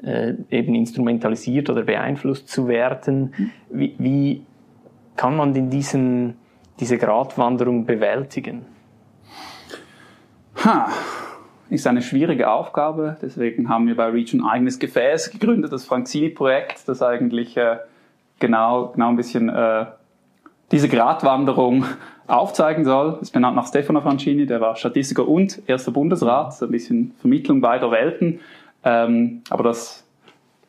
äh, 0.03 0.33
eben 0.51 0.75
instrumentalisiert 0.75 1.69
oder 1.69 1.83
beeinflusst 1.83 2.49
zu 2.49 2.67
werden. 2.67 3.35
Mhm. 3.37 3.51
Wie, 3.69 3.95
wie 3.99 4.43
kann 5.17 5.37
man 5.37 5.55
in 5.55 5.69
diesen 5.69 6.37
diese 6.81 6.99
Gratwanderung 6.99 7.87
bewältigen? 7.87 8.67
Ha, 10.65 10.89
ist 11.71 11.87
eine 11.87 12.03
schwierige 12.03 12.51
Aufgabe. 12.51 13.17
Deswegen 13.23 13.69
haben 13.69 13.87
wir 13.87 13.97
bei 13.97 14.07
Reach 14.07 14.33
ein 14.33 14.45
eigenes 14.45 14.79
Gefäß 14.79 15.31
gegründet, 15.31 15.73
das 15.73 15.85
Franzini-Projekt, 15.85 16.89
das 16.89 17.03
eigentlich 17.03 17.57
äh, 17.57 17.79
genau, 18.39 18.89
genau 18.89 19.09
ein 19.09 19.17
bisschen 19.17 19.49
äh, 19.49 19.87
diese 20.73 20.89
Gratwanderung 20.89 21.85
aufzeigen 22.27 22.85
soll. 22.85 23.19
Ist 23.21 23.33
benannt 23.33 23.57
nach 23.57 23.67
Stefano 23.67 24.01
Francini, 24.01 24.47
der 24.47 24.61
war 24.61 24.77
Statistiker 24.77 25.27
und 25.27 25.63
erster 25.67 25.93
Bundesrat, 25.93 26.55
so 26.55 26.67
ein 26.67 26.71
bisschen 26.71 27.13
Vermittlung 27.21 27.61
beider 27.61 27.91
Welten. 27.91 28.41
Ähm, 28.85 29.43
aber 29.51 29.65
das 29.65 30.05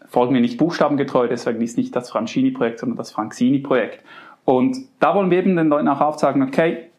folgen 0.08 0.34
wir 0.34 0.42
nicht 0.42 0.58
buchstabengetreu, 0.58 1.28
deswegen 1.28 1.62
ist 1.62 1.78
nicht 1.78 1.96
das 1.96 2.10
Francini-Projekt, 2.10 2.80
sondern 2.80 2.98
das 2.98 3.12
Franzini-Projekt. 3.12 4.04
Und 4.50 4.78
da 5.00 5.14
wollen 5.14 5.30
wir 5.30 5.38
eben 5.38 5.56
den 5.56 5.68
Leuten 5.68 5.88
auch 5.88 6.02
aufzeigen, 6.02 6.42
okay, 6.42 6.90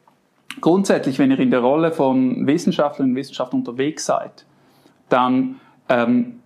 grundsätzlich, 0.60 1.18
wenn 1.18 1.32
ihr 1.32 1.40
in 1.40 1.50
der 1.50 1.58
Rolle 1.58 1.90
von 1.90 2.46
Wissenschaftlerinnen 2.46 3.10
und 3.10 3.16
Wissenschaftlern 3.16 3.62
unterwegs 3.62 4.06
seid, 4.06 4.46
dann 5.08 5.56
ähm, 5.88 6.38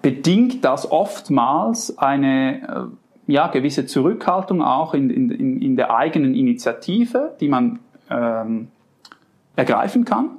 bedingt 0.00 0.64
das 0.64 0.90
oftmals 0.90 1.98
eine 1.98 2.88
äh, 3.26 3.30
ja, 3.30 3.48
gewisse 3.48 3.84
Zurückhaltung 3.84 4.62
auch 4.62 4.94
in, 4.94 5.10
in, 5.10 5.60
in 5.60 5.76
der 5.76 5.94
eigenen 5.94 6.34
Initiative, 6.34 7.36
die 7.38 7.48
man 7.48 7.80
ähm, 8.08 8.68
ergreifen 9.54 10.06
kann, 10.06 10.30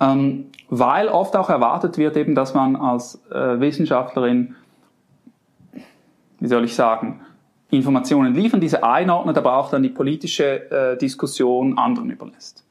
ähm, 0.00 0.46
weil 0.70 1.08
oft 1.08 1.36
auch 1.36 1.50
erwartet 1.50 1.98
wird 1.98 2.16
eben, 2.16 2.34
dass 2.34 2.54
man 2.54 2.74
als 2.74 3.22
äh, 3.30 3.60
Wissenschaftlerin, 3.60 4.56
wie 6.40 6.48
soll 6.48 6.64
ich 6.64 6.74
sagen, 6.74 7.20
Informationen 7.70 8.34
liefern, 8.34 8.60
diese 8.60 8.82
einordnet, 8.82 9.36
aber 9.36 9.56
auch 9.56 9.70
dann 9.70 9.82
die 9.82 9.90
politische 9.90 10.70
äh, 10.70 10.96
Diskussion 10.96 11.78
anderen 11.78 12.10
überlässt. 12.10 12.64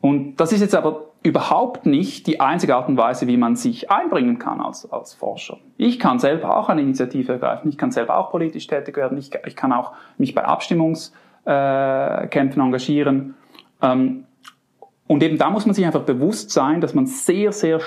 Und 0.00 0.36
das 0.36 0.52
ist 0.52 0.60
jetzt 0.60 0.74
aber 0.74 1.10
überhaupt 1.22 1.84
nicht 1.84 2.26
die 2.26 2.40
einzige 2.40 2.76
Art 2.76 2.88
und 2.88 2.96
Weise, 2.96 3.26
wie 3.26 3.36
man 3.36 3.56
sich 3.56 3.90
einbringen 3.90 4.38
kann 4.38 4.60
als, 4.60 4.90
als 4.90 5.12
Forscher. 5.12 5.58
Ich 5.76 5.98
kann 5.98 6.18
selber 6.18 6.56
auch 6.56 6.68
eine 6.68 6.80
Initiative 6.80 7.32
ergreifen, 7.32 7.68
ich 7.68 7.76
kann 7.76 7.90
selber 7.90 8.16
auch 8.16 8.30
politisch 8.30 8.66
tätig 8.66 8.96
werden, 8.96 9.18
ich, 9.18 9.30
ich 9.46 9.56
kann 9.56 9.72
auch 9.72 9.92
mich 10.16 10.34
bei 10.34 10.44
Abstimmungskämpfen 10.44 11.46
äh, 11.46 12.64
engagieren. 12.64 13.34
Ähm, 13.82 14.24
und 15.06 15.22
eben 15.22 15.36
da 15.36 15.50
muss 15.50 15.66
man 15.66 15.74
sich 15.74 15.84
einfach 15.84 16.02
bewusst 16.02 16.50
sein, 16.50 16.80
dass 16.80 16.94
man 16.94 17.06
sehr, 17.06 17.52
sehr 17.52 17.80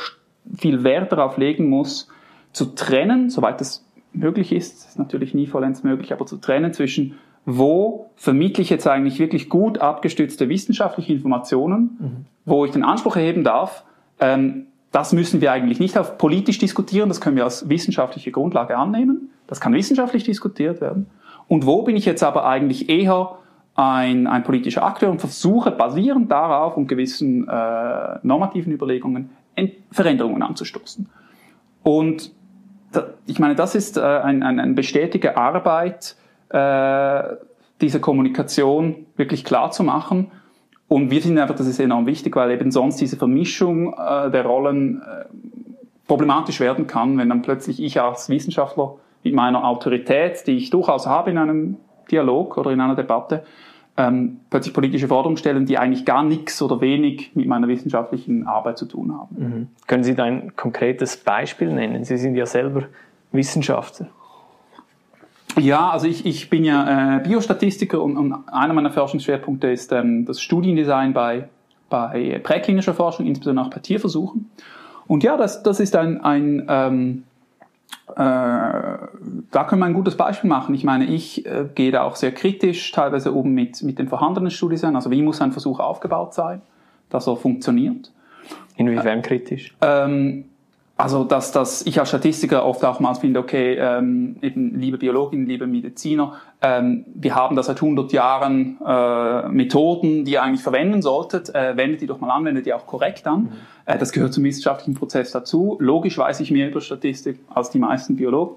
viel 0.58 0.84
Wert 0.84 1.12
darauf 1.12 1.38
legen 1.38 1.70
muss, 1.70 2.10
zu 2.52 2.76
trennen, 2.76 3.30
soweit 3.30 3.62
es 3.62 3.83
möglich 4.14 4.52
ist, 4.52 4.88
ist 4.88 5.00
natürlich 5.00 5.34
nie 5.34 5.48
vollends 5.48 5.84
möglich, 5.84 6.14
aber 6.14 6.26
zu 6.26 6.38
trennen 6.38 6.74
zwischen 6.74 7.16
wo 7.46 8.10
vermittle 8.16 8.62
ich 8.62 8.70
jetzt 8.70 8.88
eigentlich 8.88 9.20
wirklich 9.20 9.50
gut 9.50 9.80
abgestützte 9.80 10.48
wissenschaftliche 10.48 11.12
Informationen, 11.12 11.98
mhm. 12.00 12.26
wo 12.46 12.64
ich 12.64 12.72
den 12.72 12.84
Anspruch 12.84 13.18
erheben 13.18 13.44
darf, 13.44 13.84
ähm, 14.20 14.68
das 14.92 15.12
müssen 15.12 15.42
wir 15.42 15.52
eigentlich 15.52 15.80
nicht 15.80 15.98
auf 15.98 16.18
politisch 16.18 16.60
diskutieren, 16.60 17.10
das 17.10 17.20
können 17.20 17.36
wir 17.36 17.44
als 17.44 17.68
wissenschaftliche 17.68 18.32
Grundlage 18.32 18.78
annehmen, 18.78 19.30
das 19.48 19.60
kann 19.60 19.74
wissenschaftlich 19.74 20.24
diskutiert 20.24 20.80
werden. 20.80 21.08
Und 21.48 21.66
wo 21.66 21.82
bin 21.82 21.98
ich 21.98 22.06
jetzt 22.06 22.24
aber 22.24 22.46
eigentlich 22.46 22.90
eher 22.90 23.38
ein, 23.76 24.28
ein 24.28 24.44
politischer 24.44 24.84
Akteur 24.84 25.10
und 25.10 25.20
versuche 25.20 25.72
basierend 25.72 26.32
darauf 26.32 26.78
und 26.78 26.88
gewissen 26.88 27.48
äh, 27.48 28.20
normativen 28.22 28.72
Überlegungen 28.72 29.32
Veränderungen 29.92 30.42
anzustoßen. 30.42 31.10
Und 31.84 32.32
ich 33.26 33.40
meine, 33.40 33.56
das 33.56 33.76
ist 33.76 33.98
äh, 33.98 34.02
ein, 34.02 34.44
ein, 34.44 34.60
eine 34.60 34.74
bestätigte 34.74 35.38
Arbeit, 35.38 36.16
äh, 36.50 37.36
diese 37.82 38.00
Kommunikation 38.00 39.06
wirklich 39.16 39.44
klar 39.44 39.72
zu 39.72 39.84
machen. 39.84 40.32
Und 40.88 41.10
wir 41.10 41.22
finden 41.22 41.40
einfach, 41.40 41.56
das 41.56 41.68
ist 41.68 41.80
enorm 41.80 42.06
wichtig, 42.06 42.36
weil 42.36 42.52
eben 42.52 42.72
sonst 42.72 42.98
diese 42.98 43.18
Vermischung 43.18 43.94
äh, 43.94 44.30
der 44.30 44.46
Rollen 44.46 45.02
äh, 45.02 45.26
problematisch 46.08 46.60
werden 46.60 46.88
kann, 46.88 47.18
wenn 47.18 47.30
dann 47.30 47.42
plötzlich 47.42 47.82
ich 47.82 48.00
als 48.00 48.30
Wissenschaftler 48.30 48.96
mit 49.24 49.34
meiner 49.34 49.66
Autorität, 49.66 50.46
die 50.46 50.58
ich 50.58 50.70
durchaus 50.70 51.08
habe 51.08 51.32
in 51.32 51.38
einem 51.38 51.78
Dialog 52.12 52.58
oder 52.58 52.72
in 52.72 52.82
einer 52.82 52.96
Debatte, 52.96 53.44
ähm, 53.96 54.40
plötzlich 54.50 54.74
politische 54.74 55.08
Forderungen 55.08 55.38
stellen, 55.38 55.66
die 55.66 55.78
eigentlich 55.78 56.06
gar 56.06 56.24
nichts 56.24 56.62
oder 56.62 56.82
wenig 56.82 57.32
mit 57.36 57.48
meiner 57.48 57.68
wissenschaftlichen 57.68 58.48
Arbeit 58.48 58.78
zu 58.78 58.86
tun 58.86 59.14
haben. 59.14 59.36
Mhm. 59.38 59.68
Können 59.88 60.04
Sie 60.04 60.16
da 60.16 60.24
ein 60.24 60.56
konkretes 60.56 61.18
Beispiel 61.18 61.72
nennen? 61.72 62.04
Sie 62.04 62.18
sind 62.18 62.36
ja 62.36 62.46
selber 62.46 62.84
Wissenschaftler. 63.32 64.08
Ja, 65.60 65.92
also 65.92 66.08
ich, 66.08 66.26
ich 66.26 66.50
bin 66.50 66.64
ja 66.64 67.18
äh, 67.18 67.20
Biostatistiker 67.20 68.02
und, 68.02 68.18
und 68.18 68.34
einer 68.52 68.74
meiner 68.74 68.90
Forschungsschwerpunkte 68.90 69.70
ist 69.70 69.92
ähm, 69.92 70.26
das 70.26 70.42
Studiendesign 70.42 71.14
bei, 71.14 71.50
bei 71.90 72.40
präklinischer 72.44 72.96
Forschung, 72.96 73.28
insbesondere 73.28 73.66
auch 73.66 73.70
bei 73.70 73.80
Tierversuchen. 73.80 74.50
Und 75.06 75.24
ja, 75.24 75.38
das, 75.38 75.62
das 75.62 75.80
ist 75.80 75.96
ein, 75.96 76.22
ein 76.22 76.66
ähm, 76.68 77.24
äh, 77.28 77.33
da 78.08 79.64
können 79.68 79.82
wir 79.82 79.86
ein 79.86 79.94
gutes 79.94 80.18
Beispiel 80.18 80.50
machen. 80.50 80.76
Ich 80.76 80.84
meine, 80.84 81.06
ich 81.06 81.46
äh, 81.46 81.66
gehe 81.74 81.92
da 81.92 82.04
auch 82.04 82.16
sehr 82.16 82.32
kritisch 82.32 82.92
teilweise 82.92 83.32
um 83.32 83.54
mit, 83.54 83.82
mit 83.82 83.98
dem 83.98 84.08
vorhandenen 84.08 84.52
Studiendesign. 84.52 84.96
Also 84.96 85.10
wie 85.10 85.22
muss 85.22 85.42
ein 85.42 85.52
Versuch 85.52 85.80
aufgebaut 85.80 86.34
sein, 86.34 86.62
dass 87.10 87.28
er 87.28 87.36
funktioniert. 87.36 88.12
Inwiefern 88.76 89.22
kritisch? 89.22 89.76
Ähm, 89.82 90.46
also, 90.96 91.24
dass, 91.24 91.52
dass 91.52 91.86
ich 91.88 92.00
als 92.00 92.10
Statistiker 92.10 92.66
oft 92.66 92.86
auch 92.86 93.00
mal 93.00 93.16
finde, 93.16 93.40
okay, 93.40 93.76
ähm, 93.80 94.36
eben 94.44 94.80
liebe 94.80 95.00
Biologin, 95.00 95.48
liebe 95.48 95.66
Mediziner, 95.66 96.40
ähm, 96.62 97.06
wir 97.16 97.34
haben 97.34 97.56
da 97.56 97.64
seit 97.64 97.78
100 97.78 98.14
Jahren 98.14 98.78
äh, 98.86 99.50
Methoden, 99.50 100.24
die 100.24 100.34
ihr 100.34 100.44
eigentlich 100.44 100.62
verwenden 100.62 101.02
solltet, 101.02 101.54
äh, 101.54 101.76
wendet 101.76 102.02
die 102.02 102.06
doch 102.06 102.20
mal 102.20 102.30
an, 102.30 102.46
wendet 102.46 102.68
die 102.68 102.74
auch 102.74 102.86
korrekt 102.86 103.26
an. 103.26 103.42
Mhm. 103.42 103.50
Äh, 103.88 103.98
das 103.98 104.12
gehört 104.12 104.34
zum 104.34 104.44
wissenschaftlichen 104.44 104.94
Prozess 104.94 105.32
dazu. 105.32 105.78
Logisch 105.80 106.18
weiß 106.18 106.40
ich 106.42 106.52
mehr 106.52 106.70
über 106.70 106.80
Statistik 106.80 107.40
als 107.50 107.72
die 107.72 107.80
meisten 107.80 108.16
Biologen. 108.16 108.56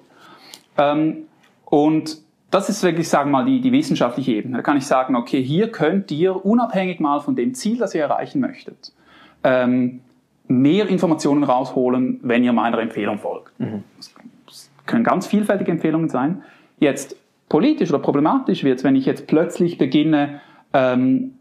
Ähm, 0.77 1.25
und 1.65 2.19
das 2.51 2.69
ist 2.69 2.83
wirklich, 2.83 3.09
sagen 3.09 3.31
wir 3.31 3.39
mal, 3.39 3.47
die, 3.47 3.63
die 3.63 3.73
wissenschaftliche 3.73 4.33
Ebene. 4.33 4.59
Da 4.59 4.63
kann 4.63 4.77
ich 4.77 4.87
sagen, 4.87 5.17
okay, 5.17 5.43
hier 5.43 5.73
könnt 5.73 6.11
ihr 6.11 6.45
unabhängig 6.45 7.01
mal 7.01 7.21
von 7.21 7.35
dem 7.35 7.55
Ziel, 7.55 7.79
das 7.79 7.95
ihr 7.95 8.03
erreichen 8.03 8.41
möchtet, 8.41 8.93
ähm, 9.43 10.01
mehr 10.49 10.89
Informationen 10.89 11.45
rausholen, 11.45 12.21
wenn 12.23 12.45
ihr 12.45 12.53
meiner 12.53 12.79
Empfehlung 12.79 13.19
folgt. 13.19 13.59
Mhm. 13.59 13.83
Das 13.97 14.71
können 14.87 15.05
ganz 15.05 15.27
vielfältige 15.27 15.71
Empfehlungen 15.71 16.09
sein. 16.09 16.43
Jetzt 16.79 17.17
politisch 17.49 17.91
oder 17.91 17.99
problematisch 17.99 18.65
wird 18.65 18.79
es, 18.79 18.85
wenn 18.85 18.97
ich 18.97 19.07
jetzt 19.07 19.27
plötzlich 19.27 19.79
beginne, 19.79 20.41
ähm, 20.73 21.33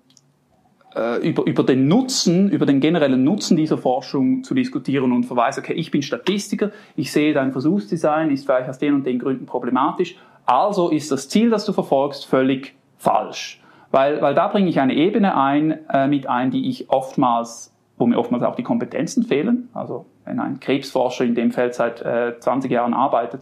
äh, 0.96 1.28
über, 1.28 1.46
über 1.46 1.64
den 1.64 1.88
Nutzen, 1.88 2.50
über 2.50 2.66
den 2.66 2.80
generellen 2.80 3.24
Nutzen 3.24 3.58
dieser 3.58 3.78
Forschung 3.78 4.44
zu 4.44 4.54
diskutieren 4.54 5.12
und 5.12 5.26
verweise, 5.26 5.60
okay, 5.62 5.74
ich 5.74 5.92
bin 5.92 6.02
Statistiker, 6.02 6.72
ich 6.96 7.12
sehe 7.12 7.34
dein 7.34 7.52
Versuchsdesign, 7.52 8.32
ist 8.32 8.46
vielleicht 8.46 8.70
aus 8.70 8.80
den 8.80 8.94
und 8.94 9.06
den 9.06 9.20
Gründen 9.20 9.46
problematisch, 9.46 10.16
also 10.46 10.90
ist 10.90 11.12
das 11.12 11.28
Ziel, 11.28 11.50
das 11.50 11.66
du 11.66 11.74
verfolgst, 11.74 12.26
völlig 12.26 12.76
falsch. 12.98 13.62
Weil, 13.92 14.22
weil 14.22 14.34
da 14.34 14.48
bringe 14.48 14.70
ich 14.70 14.80
eine 14.80 14.94
Ebene 14.94 15.38
ein, 15.38 15.80
äh, 15.90 16.08
mit 16.08 16.28
ein, 16.28 16.52
die 16.52 16.70
ich 16.70 16.90
oftmals 16.90 17.75
wo 17.98 18.06
mir 18.08 18.18
oftmals 18.18 18.44
auch 18.44 18.56
die 18.56 18.64
Kompetenzen 18.64 19.24
fehlen. 19.24 19.70
Also 19.74 20.06
wenn 20.26 20.40
ein 20.40 20.60
Krebsforscher 20.60 21.24
in 21.24 21.36
dem 21.36 21.52
Feld 21.52 21.74
seit 21.74 22.02
äh, 22.02 22.40
20 22.40 22.72
Jahren 22.72 22.94
arbeitet, 22.94 23.42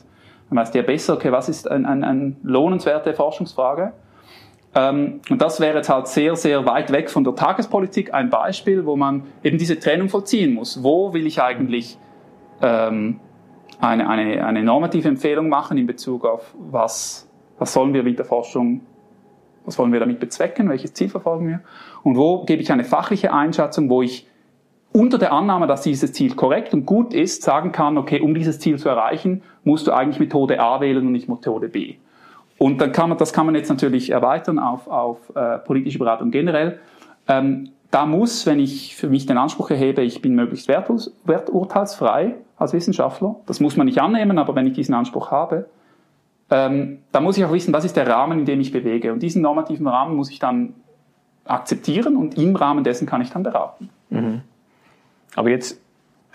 dann 0.49 0.59
weiß 0.59 0.71
der 0.71 0.83
besser, 0.83 1.13
okay, 1.13 1.31
was 1.31 1.49
ist 1.49 1.69
eine 1.69 1.87
ein, 1.87 2.03
ein 2.03 2.37
lohnenswerte 2.43 3.13
Forschungsfrage. 3.13 3.93
Ähm, 4.75 5.21
und 5.29 5.41
das 5.41 5.59
wäre 5.59 5.77
jetzt 5.77 5.89
halt 5.89 6.07
sehr, 6.07 6.35
sehr 6.35 6.65
weit 6.65 6.91
weg 6.91 7.09
von 7.09 7.23
der 7.23 7.35
Tagespolitik 7.35 8.13
ein 8.13 8.29
Beispiel, 8.29 8.85
wo 8.85 8.95
man 8.95 9.23
eben 9.43 9.57
diese 9.57 9.79
Trennung 9.79 10.09
vollziehen 10.09 10.53
muss. 10.53 10.83
Wo 10.83 11.13
will 11.13 11.25
ich 11.25 11.41
eigentlich 11.41 11.97
ähm, 12.61 13.19
eine, 13.79 14.09
eine, 14.09 14.45
eine 14.45 14.63
normative 14.63 15.07
Empfehlung 15.07 15.49
machen 15.49 15.77
in 15.77 15.87
Bezug 15.87 16.25
auf 16.25 16.53
was, 16.57 17.29
was 17.57 17.73
sollen 17.73 17.93
wir 17.93 18.03
mit 18.03 18.17
der 18.17 18.25
Forschung 18.25 18.81
was 19.65 19.77
wollen 19.79 19.93
wir 19.93 19.99
damit 19.99 20.19
bezwecken? 20.19 20.69
Welches 20.69 20.93
Ziel 20.93 21.09
verfolgen 21.09 21.47
wir? 21.47 21.61
Und 22.03 22.17
wo 22.17 22.43
gebe 22.43 22.61
ich 22.61 22.71
eine 22.71 22.83
fachliche 22.83 23.33
Einschätzung, 23.33 23.89
wo 23.89 24.01
ich 24.01 24.27
unter 24.93 25.17
der 25.17 25.33
Annahme, 25.33 25.67
dass 25.67 25.81
dieses 25.81 26.13
Ziel 26.13 26.35
korrekt 26.35 26.73
und 26.73 26.85
gut 26.85 27.13
ist, 27.13 27.43
sagen 27.43 27.71
kann, 27.71 27.97
okay, 27.97 28.21
um 28.21 28.33
dieses 28.33 28.59
Ziel 28.59 28.77
zu 28.77 28.87
erreichen, 28.89 29.41
musst 29.63 29.87
du 29.87 29.91
eigentlich 29.91 30.19
Methode 30.19 30.59
A 30.59 30.79
wählen 30.79 31.05
und 31.05 31.11
nicht 31.11 31.27
Methode 31.27 31.67
B. 31.67 31.95
Und 32.59 32.79
dann 32.79 32.91
kann 32.91 33.09
man, 33.09 33.17
das 33.17 33.33
kann 33.33 33.45
man 33.45 33.55
jetzt 33.55 33.69
natürlich 33.69 34.11
erweitern 34.11 34.59
auf, 34.59 34.87
auf 34.87 35.17
äh, 35.35 35.57
politische 35.59 35.99
Beratung 35.99 36.31
generell. 36.31 36.79
Ähm, 37.27 37.69
da 37.89 38.05
muss, 38.05 38.45
wenn 38.45 38.59
ich 38.59 38.95
für 38.95 39.09
mich 39.09 39.25
den 39.25 39.37
Anspruch 39.37 39.69
erhebe, 39.69 40.01
ich 40.01 40.21
bin 40.21 40.35
möglichst 40.35 40.67
werturteilsfrei 40.67 42.35
als 42.57 42.73
Wissenschaftler, 42.73 43.35
das 43.45 43.59
muss 43.59 43.75
man 43.75 43.85
nicht 43.85 43.99
annehmen, 43.99 44.37
aber 44.37 44.55
wenn 44.55 44.67
ich 44.67 44.73
diesen 44.73 44.95
Anspruch 44.95 45.31
habe, 45.31 45.65
ähm, 46.49 46.99
da 47.11 47.19
muss 47.19 47.37
ich 47.37 47.45
auch 47.45 47.51
wissen, 47.51 47.73
was 47.73 47.85
ist 47.85 47.97
der 47.97 48.07
Rahmen, 48.07 48.39
in 48.39 48.45
dem 48.45 48.61
ich 48.61 48.71
bewege. 48.71 49.11
Und 49.11 49.21
diesen 49.21 49.41
normativen 49.41 49.87
Rahmen 49.87 50.15
muss 50.15 50.29
ich 50.29 50.39
dann 50.39 50.75
akzeptieren 51.45 52.15
und 52.15 52.37
im 52.37 52.55
Rahmen 52.55 52.83
dessen 52.83 53.07
kann 53.07 53.21
ich 53.21 53.31
dann 53.31 53.43
beraten. 53.43 53.89
Mhm. 54.09 54.41
Aber 55.35 55.49
jetzt 55.49 55.79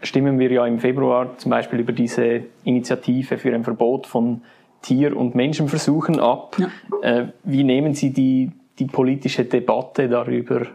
stimmen 0.03 0.39
wir 0.39 0.51
ja 0.51 0.67
im 0.67 0.79
Februar 0.79 1.37
zum 1.39 1.51
Beispiel 1.51 1.81
über 1.81 1.93
diese 1.93 2.43
Initiative 2.65 3.39
für 3.39 3.55
ein 3.55 3.65
Verbot 3.65 4.07
von 4.07 4.43
Tier- 4.83 5.17
und 5.17 5.35
Menschenversuchen 5.35 6.21
ab. 6.21 6.57
Ja. 6.59 6.69
Äh, 7.03 7.29
wie 7.45 7.65
nehmen 7.65 7.95
Sie 7.95 8.13
die, 8.13 8.53
die 8.79 8.87
politische 8.87 9.45
Debatte 9.45 10.09
darüber 10.09 10.67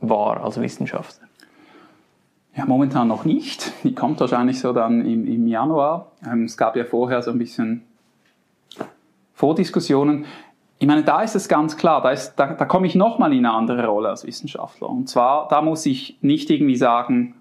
wahr 0.00 0.42
als 0.42 0.60
Wissenschaftler? 0.60 1.28
Ja, 2.56 2.64
momentan 2.66 3.06
noch 3.08 3.24
nicht. 3.24 3.72
Die 3.84 3.94
kommt 3.94 4.18
wahrscheinlich 4.20 4.58
so 4.58 4.72
dann 4.72 5.04
im, 5.04 5.26
im 5.26 5.46
Januar. 5.46 6.12
Ähm, 6.26 6.44
es 6.44 6.56
gab 6.56 6.74
ja 6.76 6.84
vorher 6.84 7.22
so 7.22 7.30
ein 7.30 7.38
bisschen 7.38 7.84
Vordiskussionen. 9.34 10.24
ich 10.80 10.86
meine, 10.88 11.04
da 11.04 11.22
ist 11.22 11.36
es 11.36 11.48
ganz 11.48 11.76
klar, 11.76 12.02
da, 12.02 12.10
ist, 12.10 12.34
da, 12.34 12.54
da 12.54 12.64
komme 12.64 12.88
ich 12.88 12.96
nochmal 12.96 13.32
in 13.32 13.46
eine 13.46 13.54
andere 13.54 13.86
Rolle 13.86 14.08
als 14.08 14.26
Wissenschaftler. 14.26 14.88
Und 14.88 15.08
zwar, 15.08 15.46
da 15.48 15.62
muss 15.62 15.86
ich 15.86 16.18
nicht 16.22 16.50
irgendwie 16.50 16.74
sagen, 16.74 17.34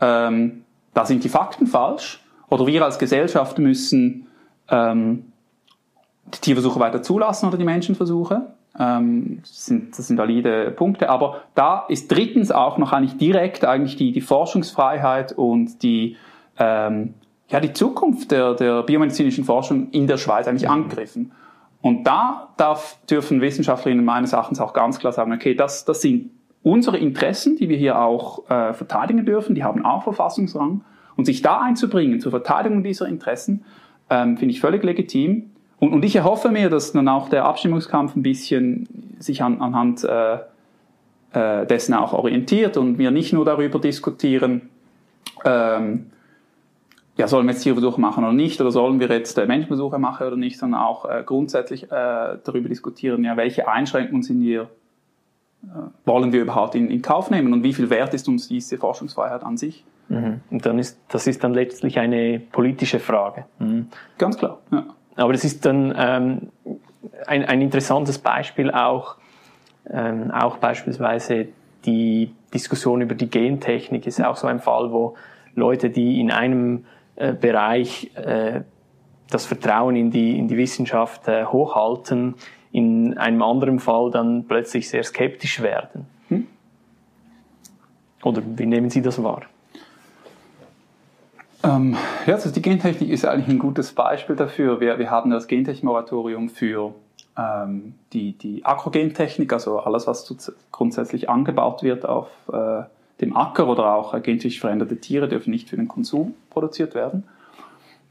ähm, 0.00 0.64
da 0.94 1.04
sind 1.04 1.24
die 1.24 1.28
Fakten 1.28 1.66
falsch 1.66 2.20
oder 2.48 2.66
wir 2.66 2.84
als 2.84 2.98
Gesellschaft 2.98 3.58
müssen 3.58 4.26
ähm, 4.68 5.32
die 6.34 6.40
Tierversuche 6.40 6.80
weiter 6.80 7.02
zulassen 7.02 7.46
oder 7.48 7.58
die 7.58 7.64
Menschenversuche. 7.64 8.52
Ähm, 8.78 9.38
das, 9.42 9.66
sind, 9.66 9.98
das 9.98 10.06
sind 10.06 10.18
valide 10.18 10.70
Punkte. 10.70 11.10
Aber 11.10 11.42
da 11.54 11.86
ist 11.88 12.10
drittens 12.10 12.50
auch 12.52 12.78
noch 12.78 12.92
eigentlich 12.92 13.16
direkt 13.16 13.64
eigentlich 13.64 13.96
die, 13.96 14.12
die 14.12 14.20
Forschungsfreiheit 14.20 15.32
und 15.32 15.82
die, 15.82 16.16
ähm, 16.58 17.14
ja, 17.48 17.60
die 17.60 17.72
Zukunft 17.72 18.30
der, 18.30 18.54
der 18.54 18.82
biomedizinischen 18.82 19.44
Forschung 19.44 19.90
in 19.90 20.06
der 20.06 20.18
Schweiz 20.18 20.46
eigentlich 20.46 20.68
mhm. 20.68 20.74
angegriffen. 20.74 21.32
Und 21.82 22.04
da 22.04 22.48
darf, 22.56 22.98
dürfen 23.08 23.40
Wissenschaftlerinnen 23.40 24.04
meines 24.04 24.32
Erachtens 24.32 24.60
auch 24.60 24.72
ganz 24.72 24.98
klar 24.98 25.12
sagen, 25.12 25.32
okay, 25.32 25.54
das, 25.54 25.84
das 25.84 26.02
sind 26.02 26.30
unsere 26.62 26.98
Interessen, 26.98 27.56
die 27.56 27.68
wir 27.68 27.76
hier 27.76 28.00
auch 28.00 28.48
äh, 28.50 28.72
verteidigen 28.74 29.24
dürfen, 29.24 29.54
die 29.54 29.64
haben 29.64 29.84
auch 29.84 30.02
Verfassungsrang. 30.02 30.82
Und 31.16 31.24
sich 31.24 31.42
da 31.42 31.60
einzubringen 31.60 32.20
zur 32.20 32.30
Verteidigung 32.30 32.82
dieser 32.82 33.06
Interessen, 33.06 33.64
ähm, 34.08 34.36
finde 34.36 34.52
ich 34.52 34.60
völlig 34.60 34.82
legitim. 34.82 35.50
Und, 35.78 35.92
und 35.92 36.04
ich 36.04 36.16
erhoffe 36.16 36.50
mir, 36.50 36.70
dass 36.70 36.92
dann 36.92 37.08
auch 37.08 37.28
der 37.28 37.44
Abstimmungskampf 37.44 38.16
ein 38.16 38.22
bisschen 38.22 38.88
sich 39.18 39.42
an, 39.42 39.60
anhand 39.60 40.04
äh, 40.04 40.38
äh, 41.32 41.66
dessen 41.66 41.94
auch 41.94 42.12
orientiert 42.12 42.76
und 42.76 42.98
wir 42.98 43.10
nicht 43.10 43.32
nur 43.32 43.44
darüber 43.44 43.78
diskutieren, 43.78 44.68
ähm, 45.44 46.06
ja, 47.16 47.28
sollen 47.28 47.46
wir 47.46 47.52
jetzt 47.52 47.62
Tierversuche 47.62 48.00
machen 48.00 48.24
oder 48.24 48.32
nicht, 48.32 48.60
oder 48.60 48.70
sollen 48.70 48.98
wir 48.98 49.08
jetzt 49.08 49.36
äh, 49.36 49.46
Menschenversuche 49.46 49.98
machen 49.98 50.26
oder 50.26 50.36
nicht, 50.36 50.58
sondern 50.58 50.80
auch 50.80 51.04
äh, 51.04 51.22
grundsätzlich 51.24 51.84
äh, 51.84 51.88
darüber 51.90 52.68
diskutieren, 52.68 53.24
ja, 53.24 53.36
welche 53.36 53.68
Einschränkungen 53.68 54.22
sind 54.22 54.42
äh, 54.42 54.66
wollen 56.04 56.32
wir 56.32 56.42
überhaupt 56.42 56.74
in, 56.74 56.90
in 56.90 57.02
Kauf 57.02 57.30
nehmen 57.30 57.52
und 57.52 57.62
wie 57.62 57.74
viel 57.74 57.90
wert 57.90 58.14
ist 58.14 58.28
uns 58.28 58.48
diese 58.48 58.78
Forschungsfreiheit 58.78 59.42
an 59.42 59.56
sich. 59.56 59.84
Mhm. 60.08 60.40
Und 60.50 60.66
dann 60.66 60.78
ist, 60.78 60.98
das 61.08 61.26
ist 61.26 61.44
dann 61.44 61.54
letztlich 61.54 61.98
eine 61.98 62.40
politische 62.40 62.98
Frage. 62.98 63.44
Mhm. 63.58 63.88
Ganz 64.18 64.38
klar, 64.38 64.58
ja. 64.72 64.86
Aber 65.16 65.32
das 65.32 65.44
ist 65.44 65.66
dann 65.66 65.94
ähm, 65.96 66.48
ein, 67.26 67.44
ein 67.44 67.60
interessantes 67.60 68.18
Beispiel 68.18 68.70
auch, 68.70 69.16
ähm, 69.88 70.30
auch 70.30 70.56
beispielsweise 70.56 71.48
die 71.84 72.32
Diskussion 72.52 73.00
über 73.00 73.14
die 73.14 73.28
Gentechnik 73.28 74.06
ist 74.06 74.22
auch 74.22 74.36
so 74.36 74.46
ein 74.46 74.60
Fall, 74.60 74.92
wo 74.92 75.14
Leute, 75.54 75.90
die 75.90 76.20
in 76.20 76.30
einem 76.30 76.84
äh, 77.16 77.32
Bereich 77.32 78.10
äh, 78.16 78.62
das 79.30 79.46
Vertrauen 79.46 79.96
in 79.96 80.10
die, 80.10 80.38
in 80.38 80.48
die 80.48 80.56
Wissenschaft 80.56 81.28
äh, 81.28 81.44
hochhalten, 81.44 82.34
in 82.72 83.18
einem 83.18 83.42
anderen 83.42 83.80
Fall 83.80 84.10
dann 84.10 84.44
plötzlich 84.46 84.88
sehr 84.88 85.02
skeptisch 85.02 85.60
werden. 85.60 86.06
Hm? 86.28 86.46
Oder 88.22 88.42
wie 88.56 88.66
nehmen 88.66 88.90
Sie 88.90 89.02
das 89.02 89.22
wahr? 89.22 89.42
Ähm, 91.62 91.96
ja, 92.26 92.34
also 92.34 92.50
die 92.50 92.62
Gentechnik 92.62 93.10
ist 93.10 93.24
eigentlich 93.26 93.48
ein 93.48 93.58
gutes 93.58 93.92
Beispiel 93.92 94.36
dafür. 94.36 94.80
Wir, 94.80 94.98
wir 94.98 95.10
haben 95.10 95.30
das 95.30 95.46
Gentechnik-Moratorium 95.46 96.48
für 96.48 96.94
ähm, 97.36 97.94
die, 98.12 98.32
die 98.32 98.64
Agrogentechnik, 98.64 99.52
also 99.52 99.80
alles, 99.80 100.06
was 100.06 100.34
grundsätzlich 100.72 101.28
angebaut 101.28 101.82
wird 101.82 102.06
auf 102.06 102.28
äh, 102.52 102.82
dem 103.20 103.36
Acker 103.36 103.68
oder 103.68 103.94
auch 103.94 104.20
genetisch 104.22 104.60
veränderte 104.60 104.96
Tiere 104.96 105.28
dürfen 105.28 105.50
nicht 105.50 105.68
für 105.68 105.76
den 105.76 105.88
Konsum 105.88 106.34
produziert 106.48 106.94
werden. 106.94 107.24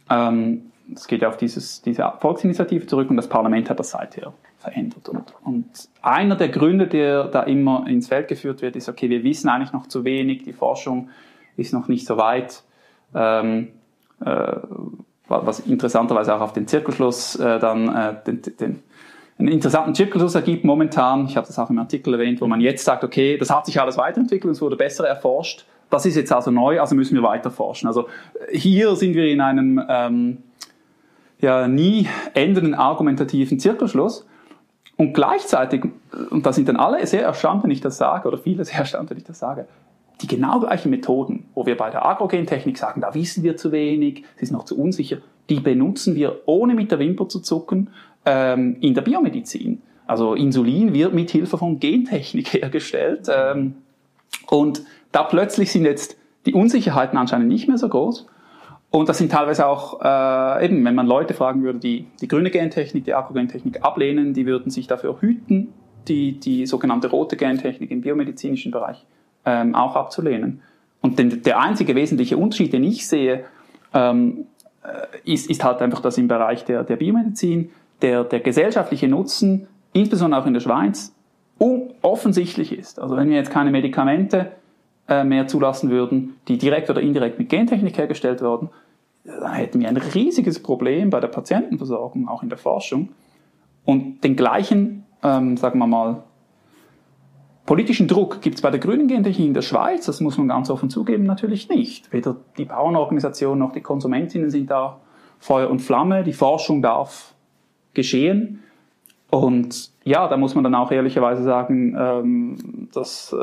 Ähm, 0.09 0.71
es 0.93 1.07
geht 1.07 1.21
ja 1.21 1.29
auf 1.29 1.37
dieses, 1.37 1.81
diese 1.81 2.11
Volksinitiative 2.19 2.85
zurück 2.85 3.09
und 3.09 3.17
das 3.17 3.29
Parlament 3.29 3.69
hat 3.69 3.79
das 3.79 3.91
seither 3.91 4.33
verändert. 4.59 5.09
Und, 5.09 5.33
und 5.43 5.89
einer 6.01 6.35
der 6.35 6.49
Gründe, 6.49 6.87
der 6.87 7.25
da 7.25 7.43
immer 7.43 7.87
ins 7.87 8.09
Feld 8.09 8.27
geführt 8.27 8.61
wird, 8.61 8.75
ist, 8.75 8.89
okay, 8.89 9.09
wir 9.09 9.23
wissen 9.23 9.49
eigentlich 9.49 9.73
noch 9.73 9.87
zu 9.87 10.03
wenig, 10.03 10.43
die 10.43 10.53
Forschung 10.53 11.09
ist 11.57 11.73
noch 11.73 11.87
nicht 11.87 12.05
so 12.05 12.17
weit. 12.17 12.63
Ähm, 13.15 13.69
äh, 14.23 14.55
was 15.27 15.59
interessanterweise 15.59 16.35
auch 16.35 16.41
auf 16.41 16.53
den 16.53 16.67
Zirkelschluss 16.67 17.35
äh, 17.35 17.59
dann 17.59 17.95
äh, 17.95 18.15
den, 18.25 18.41
den, 18.59 18.83
einen 19.37 19.47
interessanten 19.47 19.95
Zirkelschluss 19.95 20.35
ergibt 20.35 20.65
momentan. 20.65 21.25
Ich 21.25 21.37
habe 21.37 21.47
das 21.47 21.57
auch 21.59 21.69
im 21.69 21.79
Artikel 21.79 22.13
erwähnt, 22.13 22.41
wo 22.41 22.47
man 22.47 22.59
jetzt 22.59 22.83
sagt, 22.83 23.03
okay, 23.03 23.37
das 23.37 23.49
hat 23.49 23.65
sich 23.65 23.79
alles 23.79 23.97
weiterentwickelt, 23.97 24.51
es 24.51 24.61
wurde 24.61 24.75
besser 24.75 25.07
erforscht. 25.07 25.65
Das 25.89 26.05
ist 26.05 26.15
jetzt 26.15 26.31
also 26.31 26.51
neu, 26.51 26.81
also 26.81 26.95
müssen 26.95 27.15
wir 27.15 27.23
weiter 27.23 27.49
forschen. 27.49 27.87
Also 27.87 28.09
hier 28.51 28.95
sind 28.95 29.13
wir 29.13 29.27
in 29.27 29.41
einem 29.41 29.81
ähm, 29.87 30.37
ja, 31.39 31.67
nie 31.67 32.07
endenden 32.33 32.73
argumentativen 32.73 33.59
Zirkelschluss. 33.59 34.27
Und 34.99 35.13
gleichzeitig, 35.13 35.85
und 36.29 36.45
da 36.45 36.51
sind 36.51 36.67
dann 36.67 36.75
alle 36.75 37.07
sehr 37.07 37.23
erstaunt, 37.23 37.63
wenn 37.63 37.71
ich 37.71 37.79
das 37.79 37.95
sage, 37.95 38.27
oder 38.27 38.37
viele 38.37 38.65
sehr 38.65 38.79
erstaunt, 38.79 39.09
wenn 39.09 39.17
ich 39.17 39.23
das 39.23 39.39
sage, 39.39 39.65
die 40.19 40.27
genau 40.27 40.59
gleichen 40.59 40.89
Methoden, 40.89 41.45
wo 41.55 41.65
wir 41.65 41.77
bei 41.77 41.89
der 41.89 42.05
Agrogentechnik 42.05 42.77
sagen, 42.77 42.99
da 42.99 43.15
wissen 43.15 43.41
wir 43.41 43.55
zu 43.55 43.71
wenig, 43.71 44.25
es 44.35 44.43
ist 44.43 44.51
noch 44.51 44.65
zu 44.65 44.77
unsicher, 44.77 45.19
die 45.49 45.61
benutzen 45.61 46.15
wir 46.15 46.41
ohne 46.47 46.75
mit 46.75 46.91
der 46.91 46.99
Wimper 46.99 47.29
zu 47.29 47.39
zucken 47.39 47.91
ähm, 48.25 48.75
in 48.81 48.93
der 48.93 49.01
Biomedizin. 49.01 49.81
Also 50.05 50.33
Insulin 50.33 50.93
wird 50.93 51.13
mit 51.13 51.31
Hilfe 51.31 51.57
von 51.57 51.79
Gentechnik 51.79 52.51
hergestellt 52.61 53.29
ähm, 53.33 53.75
und 54.47 54.81
da 55.13 55.23
plötzlich 55.23 55.71
sind 55.71 55.85
jetzt 55.85 56.17
die 56.45 56.53
Unsicherheiten 56.53 57.17
anscheinend 57.17 57.47
nicht 57.47 57.69
mehr 57.69 57.77
so 57.77 57.87
groß. 57.87 58.27
Und 58.91 59.07
das 59.07 59.19
sind 59.19 59.31
teilweise 59.31 59.67
auch, 59.67 60.01
äh, 60.01 60.65
eben, 60.65 60.83
wenn 60.83 60.95
man 60.95 61.05
Leute 61.05 61.33
fragen 61.33 61.61
würde, 61.63 61.79
die 61.79 62.07
die 62.21 62.27
grüne 62.27 62.49
Gentechnik, 62.49 63.05
die 63.05 63.13
Agrogentechnik 63.13 63.83
ablehnen, 63.83 64.33
die 64.33 64.45
würden 64.45 64.71
sich 64.71 64.87
dafür 64.87 65.21
hüten, 65.21 65.73
die, 66.07 66.39
die 66.39 66.65
sogenannte 66.65 67.09
rote 67.09 67.37
Gentechnik 67.37 67.91
im 67.91 68.01
biomedizinischen 68.01 68.71
Bereich 68.71 69.05
ähm, 69.45 69.75
auch 69.75 69.95
abzulehnen. 69.95 70.61
Und 71.01 71.19
den, 71.19 71.43
der 71.43 71.59
einzige 71.59 71.95
wesentliche 71.95 72.37
Unterschied, 72.37 72.73
den 72.73 72.83
ich 72.83 73.07
sehe, 73.07 73.45
ähm, 73.93 74.45
äh, 74.83 75.31
ist, 75.31 75.49
ist 75.49 75.63
halt 75.63 75.81
einfach, 75.81 76.01
dass 76.01 76.17
im 76.17 76.27
Bereich 76.27 76.65
der, 76.65 76.83
der 76.83 76.95
Biomedizin 76.95 77.69
der, 78.01 78.23
der 78.23 78.39
gesellschaftliche 78.39 79.07
Nutzen, 79.07 79.67
insbesondere 79.93 80.41
auch 80.41 80.45
in 80.47 80.53
der 80.53 80.61
Schweiz, 80.61 81.13
offensichtlich 82.01 82.71
ist. 82.71 82.99
Also 82.99 83.17
wenn 83.17 83.29
wir 83.29 83.35
jetzt 83.35 83.51
keine 83.51 83.69
Medikamente 83.69 84.53
mehr 85.23 85.47
zulassen 85.47 85.89
würden, 85.89 86.35
die 86.47 86.57
direkt 86.57 86.89
oder 86.89 87.01
indirekt 87.01 87.39
mit 87.39 87.49
Gentechnik 87.49 87.97
hergestellt 87.97 88.41
werden, 88.41 88.69
dann 89.23 89.53
hätten 89.53 89.79
wir 89.79 89.89
ein 89.89 89.97
riesiges 89.97 90.61
Problem 90.61 91.09
bei 91.09 91.19
der 91.19 91.27
Patientenversorgung, 91.27 92.27
auch 92.27 92.43
in 92.43 92.49
der 92.49 92.57
Forschung. 92.57 93.09
Und 93.85 94.23
den 94.23 94.35
gleichen, 94.35 95.05
ähm, 95.23 95.57
sagen 95.57 95.79
wir 95.79 95.87
mal, 95.87 96.23
politischen 97.65 98.07
Druck 98.07 98.41
gibt 98.41 98.55
es 98.55 98.61
bei 98.61 98.71
der 98.71 98.79
grünen 98.79 99.07
Gentechnik 99.07 99.47
in 99.47 99.53
der 99.53 99.61
Schweiz, 99.61 100.05
das 100.05 100.21
muss 100.21 100.37
man 100.37 100.47
ganz 100.47 100.69
offen 100.69 100.89
zugeben, 100.89 101.23
natürlich 101.23 101.69
nicht. 101.69 102.11
Weder 102.11 102.35
die 102.57 102.65
Bauernorganisationen 102.65 103.59
noch 103.59 103.71
die 103.71 103.81
Konsumentinnen 103.81 104.49
sind 104.49 104.71
da 104.71 104.99
Feuer 105.39 105.69
und 105.69 105.79
Flamme. 105.79 106.23
Die 106.23 106.33
Forschung 106.33 106.81
darf 106.81 107.33
geschehen. 107.93 108.63
Und 109.29 109.91
ja, 110.03 110.27
da 110.27 110.37
muss 110.37 110.55
man 110.55 110.63
dann 110.63 110.75
auch 110.75 110.91
ehrlicherweise 110.91 111.43
sagen, 111.43 111.95
ähm, 111.97 112.89
dass 112.93 113.33
äh, 113.33 113.37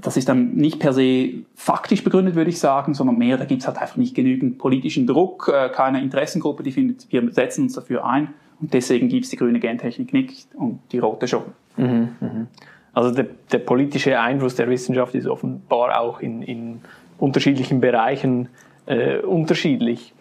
das 0.00 0.16
ist 0.16 0.28
dann 0.28 0.54
nicht 0.54 0.78
per 0.80 0.92
se 0.92 1.44
faktisch 1.54 2.04
begründet, 2.04 2.34
würde 2.34 2.50
ich 2.50 2.58
sagen, 2.58 2.94
sondern 2.94 3.16
mehr, 3.16 3.36
da 3.38 3.44
gibt 3.44 3.62
es 3.62 3.66
halt 3.66 3.78
einfach 3.78 3.96
nicht 3.96 4.14
genügend 4.14 4.58
politischen 4.58 5.06
Druck, 5.06 5.50
äh, 5.52 5.70
keine 5.70 6.02
Interessengruppe, 6.02 6.62
die 6.62 6.72
findet, 6.72 7.10
wir 7.10 7.30
setzen 7.32 7.64
uns 7.64 7.74
dafür 7.74 8.04
ein 8.04 8.28
und 8.60 8.74
deswegen 8.74 9.08
gibt 9.08 9.24
es 9.24 9.30
die 9.30 9.36
grüne 9.36 9.60
Gentechnik 9.60 10.12
nicht 10.12 10.54
und 10.54 10.80
die 10.92 10.98
rote 10.98 11.26
schon. 11.26 11.44
Mhm, 11.76 12.08
mh. 12.20 12.46
Also 12.92 13.12
der, 13.12 13.26
der, 13.52 13.58
politische 13.58 14.18
Einfluss 14.18 14.56
der 14.56 14.68
Wissenschaft 14.68 15.14
ist 15.14 15.26
offenbar 15.26 16.00
auch 16.00 16.20
in, 16.20 16.42
in 16.42 16.80
unterschiedlichen 17.18 17.80
Bereichen 17.80 18.48
äh, 18.86 19.18
unterschiedlich 19.18 20.14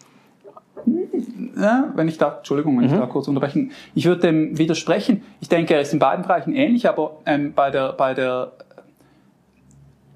ja, 1.60 1.92
wenn 1.96 2.08
ich 2.08 2.18
da, 2.18 2.38
Entschuldigung, 2.38 2.78
wenn 2.78 2.88
mhm. 2.88 2.94
ich 2.94 3.00
da 3.00 3.06
kurz 3.08 3.28
unterbrechen, 3.28 3.72
ich 3.96 4.06
würde 4.06 4.22
dem 4.22 4.58
widersprechen. 4.58 5.24
Ich 5.42 5.50
denke, 5.50 5.74
er 5.74 5.82
ist 5.82 5.94
in 5.94 6.00
beiden 6.00 6.24
Bereichen 6.24 6.54
ähnlich, 6.54 6.88
aber 6.88 7.18
ähm, 7.26 7.54
bei 7.54 7.72
der, 7.72 7.94
bei 7.94 8.14
der 8.14 8.52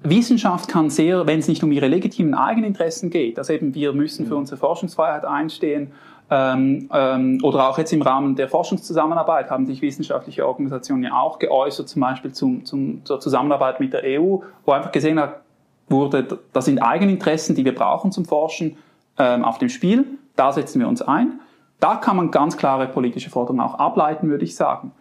Wissenschaft 0.04 0.68
kann 0.68 0.90
sehr, 0.90 1.26
wenn 1.26 1.38
es 1.38 1.48
nicht 1.48 1.62
um 1.62 1.72
ihre 1.72 1.88
legitimen 1.88 2.34
Eigeninteressen 2.34 3.10
geht, 3.10 3.38
dass 3.38 3.50
eben 3.50 3.74
wir 3.74 3.92
müssen 3.92 4.26
für 4.26 4.34
mhm. 4.34 4.40
unsere 4.40 4.58
Forschungsfreiheit 4.58 5.24
einstehen, 5.24 5.92
ähm, 6.30 6.88
ähm, 6.92 7.40
oder 7.42 7.68
auch 7.68 7.78
jetzt 7.78 7.92
im 7.92 8.00
Rahmen 8.00 8.36
der 8.36 8.48
Forschungszusammenarbeit 8.48 9.50
haben 9.50 9.66
sich 9.66 9.82
wissenschaftliche 9.82 10.46
Organisationen 10.46 11.02
ja 11.02 11.12
auch 11.12 11.38
geäußert, 11.38 11.88
zum 11.88 12.00
Beispiel 12.00 12.32
zum, 12.32 12.64
zum, 12.64 13.04
zur 13.04 13.20
Zusammenarbeit 13.20 13.80
mit 13.80 13.92
der 13.92 14.02
EU, 14.04 14.38
wo 14.64 14.72
einfach 14.72 14.92
gesehen 14.92 15.20
hat, 15.20 15.42
wurde, 15.88 16.38
das 16.52 16.64
sind 16.64 16.78
Eigeninteressen, 16.78 17.54
die 17.54 17.64
wir 17.64 17.74
brauchen 17.74 18.12
zum 18.12 18.24
Forschen, 18.24 18.76
ähm, 19.18 19.44
auf 19.44 19.58
dem 19.58 19.68
Spiel 19.68 20.06
da 20.36 20.52
setzen 20.52 20.80
wir 20.80 20.88
uns 20.88 21.02
ein. 21.02 21.40
Da 21.80 21.96
kann 21.96 22.16
man 22.16 22.30
ganz 22.30 22.56
klare 22.56 22.86
politische 22.86 23.30
Forderungen 23.30 23.60
auch 23.60 23.74
ableiten, 23.74 24.28
würde 24.28 24.44
ich 24.44 24.54
sagen. 24.54 24.92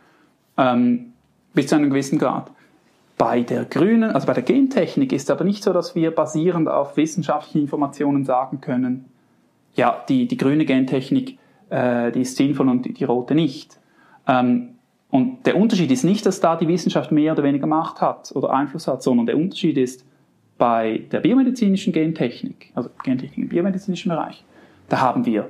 Ähm, 0.58 1.14
bis 1.54 1.68
zu 1.68 1.76
einem 1.76 1.90
gewissen 1.90 2.18
Grad. 2.18 2.52
Bei 3.22 3.42
der 3.42 3.66
grünen, 3.66 4.10
also 4.10 4.26
bei 4.26 4.34
der 4.34 4.42
Gentechnik 4.42 5.14
ist 5.14 5.26
es 5.26 5.30
aber 5.30 5.44
nicht 5.44 5.62
so, 5.62 5.74
dass 5.74 5.94
wir 5.94 6.10
basierend 6.10 6.68
auf 6.68 6.98
wissenschaftlichen 6.98 7.62
Informationen 7.62 8.26
sagen 8.26 8.62
können, 8.62 9.06
ja, 9.76 10.04
die, 10.10 10.28
die 10.28 10.38
grüne 10.38 10.66
Gentechnik 10.66 11.38
äh, 11.70 12.12
die 12.12 12.22
ist 12.22 12.36
sinnvoll 12.36 12.68
und 12.68 12.84
die, 12.84 12.94
die 12.96 13.04
rote 13.04 13.36
nicht. 13.36 13.80
Ähm, 14.28 14.70
und 15.12 15.46
der 15.46 15.56
Unterschied 15.56 15.92
ist 15.92 16.04
nicht, 16.04 16.26
dass 16.26 16.40
da 16.40 16.56
die 16.56 16.68
Wissenschaft 16.68 17.12
mehr 17.12 17.34
oder 17.34 17.44
weniger 17.44 17.68
Macht 17.68 18.02
hat 18.02 18.32
oder 18.34 18.50
Einfluss 18.50 18.88
hat, 18.88 19.04
sondern 19.04 19.28
der 19.28 19.38
Unterschied 19.38 19.78
ist 19.78 20.04
bei 20.58 21.04
der 21.12 21.20
biomedizinischen 21.20 21.94
Gentechnik, 21.94 22.72
also 22.74 22.90
Gentechnik 23.04 23.38
im 23.38 23.50
biomedizinischen 23.50 24.10
Bereich, 24.10 24.44
da 24.90 25.00
haben 25.00 25.28
wir 25.28 25.48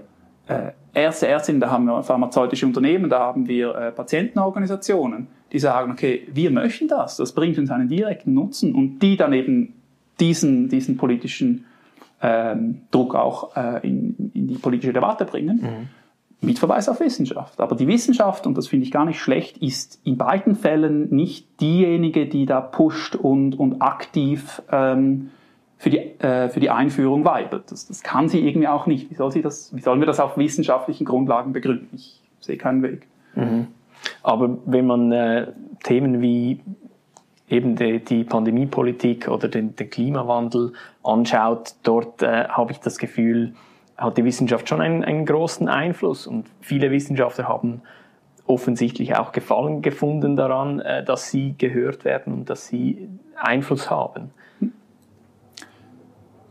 äh, 0.49 0.71
Ärzte, 0.93 1.29
Ärztinnen, 1.29 1.61
da 1.61 1.69
haben 1.69 1.85
wir 1.85 2.03
pharmazeutische 2.03 2.65
Unternehmen, 2.65 3.09
da 3.09 3.19
haben 3.19 3.47
wir 3.47 3.73
äh, 3.73 3.91
Patientenorganisationen, 3.93 5.27
die 5.51 5.59
sagen, 5.59 5.91
okay, 5.91 6.27
wir 6.33 6.51
möchten 6.51 6.87
das, 6.87 7.17
das 7.17 7.33
bringt 7.33 7.57
uns 7.57 7.69
einen 7.71 7.87
direkten 7.87 8.33
Nutzen 8.33 8.73
und 8.73 8.99
die 8.99 9.17
dann 9.17 9.33
eben 9.33 9.73
diesen, 10.19 10.69
diesen 10.69 10.97
politischen 10.97 11.65
ähm, 12.21 12.81
Druck 12.91 13.15
auch 13.15 13.55
äh, 13.55 13.87
in, 13.87 14.31
in 14.33 14.47
die 14.47 14.55
politische 14.55 14.93
Debatte 14.93 15.25
bringen. 15.25 15.57
Mhm 15.61 16.01
mit 16.41 16.57
Verweis 16.57 16.89
auf 16.89 16.99
Wissenschaft. 16.99 17.61
Aber 17.61 17.75
die 17.75 17.87
Wissenschaft, 17.87 18.47
und 18.47 18.57
das 18.57 18.67
finde 18.67 18.85
ich 18.85 18.91
gar 18.91 19.05
nicht 19.05 19.19
schlecht, 19.19 19.59
ist 19.59 20.01
in 20.03 20.17
beiden 20.17 20.55
Fällen 20.55 21.13
nicht 21.13 21.61
diejenige, 21.61 22.25
die 22.25 22.47
da 22.47 22.61
pusht 22.61 23.15
und, 23.15 23.57
und 23.57 23.81
aktiv 23.81 24.61
ähm, 24.71 25.29
für, 25.77 25.91
die, 25.91 25.99
äh, 25.99 26.49
für 26.49 26.59
die 26.59 26.71
Einführung 26.71 27.25
weibelt. 27.25 27.71
Das, 27.71 27.87
das 27.87 28.01
kann 28.01 28.27
sie 28.27 28.45
irgendwie 28.45 28.67
auch 28.67 28.87
nicht. 28.87 29.11
Wie, 29.11 29.15
soll 29.15 29.31
sie 29.31 29.43
das, 29.43 29.75
wie 29.75 29.81
sollen 29.81 29.99
wir 29.99 30.07
das 30.07 30.19
auf 30.19 30.35
wissenschaftlichen 30.35 31.05
Grundlagen 31.05 31.53
begründen? 31.53 31.89
Ich 31.93 32.19
sehe 32.39 32.57
keinen 32.57 32.81
Weg. 32.81 33.07
Mhm. 33.35 33.67
Aber 34.23 34.57
wenn 34.65 34.87
man 34.87 35.11
äh, 35.11 35.47
Themen 35.83 36.21
wie 36.21 36.61
eben 37.49 37.75
die, 37.75 37.99
die 37.99 38.23
Pandemiepolitik 38.23 39.27
oder 39.27 39.47
den, 39.47 39.75
den, 39.75 39.89
Klimawandel 39.89 40.73
anschaut, 41.03 41.75
dort 41.83 42.23
äh, 42.23 42.45
habe 42.47 42.71
ich 42.71 42.79
das 42.79 42.97
Gefühl, 42.97 43.53
hat 43.97 44.17
die 44.17 44.23
Wissenschaft 44.23 44.69
schon 44.69 44.81
einen, 44.81 45.03
einen 45.03 45.25
großen 45.25 45.67
Einfluss 45.67 46.27
und 46.27 46.47
viele 46.61 46.91
Wissenschaftler 46.91 47.47
haben 47.47 47.81
offensichtlich 48.47 49.15
auch 49.15 49.31
Gefallen 49.31 49.81
gefunden 49.81 50.35
daran, 50.35 50.79
äh, 50.79 51.03
dass 51.03 51.29
sie 51.29 51.55
gehört 51.57 52.05
werden 52.05 52.33
und 52.33 52.49
dass 52.49 52.67
sie 52.67 53.09
Einfluss 53.35 53.89
haben. 53.89 54.31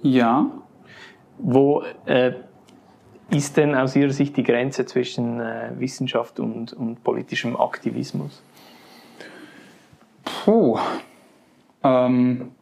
Ja. 0.02 0.46
Wo 1.38 1.82
äh, 2.06 2.32
ist 3.30 3.56
denn 3.56 3.74
aus 3.74 3.96
Ihrer 3.96 4.10
Sicht 4.10 4.36
die 4.36 4.42
Grenze 4.42 4.86
zwischen 4.86 5.40
äh, 5.40 5.70
Wissenschaft 5.78 6.40
und, 6.40 6.72
und 6.72 7.02
politischem 7.02 7.56
Aktivismus? 7.56 8.42
Puh. 10.24 10.78
Ähm, 11.82 12.52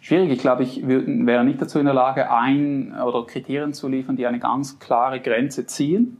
schwierig. 0.00 0.30
Ich 0.30 0.40
glaube, 0.40 0.64
ich 0.64 0.86
wäre 0.86 1.44
nicht 1.44 1.60
dazu 1.60 1.78
in 1.78 1.86
der 1.86 1.94
Lage, 1.94 2.30
ein 2.30 2.94
oder 3.00 3.24
Kriterien 3.26 3.72
zu 3.72 3.88
liefern, 3.88 4.16
die 4.16 4.26
eine 4.26 4.38
ganz 4.38 4.78
klare 4.78 5.20
Grenze 5.20 5.66
ziehen. 5.66 6.18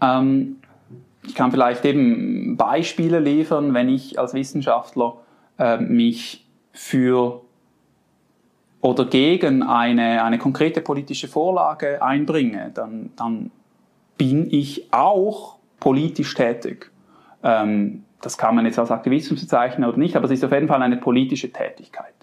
Ähm, 0.00 0.56
ich 1.26 1.34
kann 1.34 1.50
vielleicht 1.50 1.84
eben 1.84 2.56
Beispiele 2.56 3.18
liefern, 3.18 3.74
wenn 3.74 3.88
ich 3.88 4.18
als 4.18 4.34
Wissenschaftler 4.34 5.18
äh, 5.58 5.78
mich 5.78 6.46
für 6.72 7.42
oder 8.80 9.06
gegen 9.06 9.62
eine, 9.62 10.22
eine 10.22 10.38
konkrete 10.38 10.80
politische 10.80 11.28
Vorlage 11.28 12.02
einbringe, 12.02 12.70
dann, 12.74 13.10
dann 13.16 13.50
bin 14.16 14.48
ich 14.50 14.92
auch 14.92 15.56
politisch 15.80 16.34
tätig. 16.34 16.90
Ähm, 17.42 18.04
das 18.20 18.36
kann 18.36 18.54
man 18.54 18.66
jetzt 18.66 18.78
als 18.78 18.90
Aktivismus 18.90 19.40
bezeichnen 19.40 19.88
oder 19.88 19.98
nicht, 19.98 20.16
aber 20.16 20.26
es 20.26 20.32
ist 20.32 20.44
auf 20.44 20.52
jeden 20.52 20.68
Fall 20.68 20.82
eine 20.82 20.96
politische 20.96 21.52
Tätigkeit. 21.52 22.14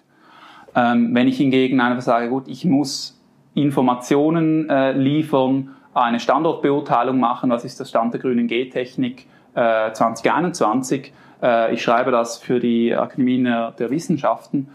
Ähm, 0.76 1.16
wenn 1.16 1.28
ich 1.28 1.38
hingegen 1.38 1.80
einfach 1.80 2.02
sage, 2.02 2.30
gut, 2.30 2.48
ich 2.48 2.66
muss 2.66 3.22
Informationen 3.54 4.70
äh, 4.70 4.92
liefern, 4.92 5.76
eine 5.94 6.20
Standortbeurteilung 6.20 7.18
machen, 7.18 7.50
was 7.50 7.64
ist 7.64 7.80
der 7.80 7.86
Stand 7.86 8.14
der 8.14 8.20
grünen 8.20 8.48
G-Technik 8.48 9.28
äh, 9.54 9.94
2021, 9.94 11.14
äh, 11.42 11.74
ich 11.74 11.82
schreibe 11.82 12.12
das 12.12 12.38
für 12.38 12.60
die 12.60 12.94
Akademie 12.94 13.42
der 13.44 13.90
Wissenschaften, 13.90 14.68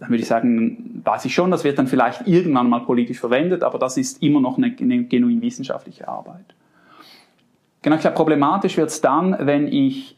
dann 0.00 0.08
würde 0.10 0.22
ich 0.22 0.28
sagen, 0.28 1.02
weiß 1.04 1.24
ich 1.24 1.34
schon, 1.34 1.50
das 1.50 1.64
wird 1.64 1.78
dann 1.78 1.86
vielleicht 1.86 2.26
irgendwann 2.26 2.68
mal 2.68 2.80
politisch 2.80 3.20
verwendet, 3.20 3.62
aber 3.62 3.78
das 3.78 3.96
ist 3.96 4.22
immer 4.22 4.40
noch 4.40 4.58
eine, 4.58 4.74
eine 4.80 5.04
genuin 5.04 5.40
wissenschaftliche 5.40 6.08
Arbeit. 6.08 6.54
Genau, 7.82 7.96
ich 7.96 8.02
glaube, 8.02 8.16
problematisch 8.16 8.76
wird 8.76 8.90
es 8.90 9.00
dann, 9.00 9.36
wenn 9.40 9.68
ich 9.68 10.16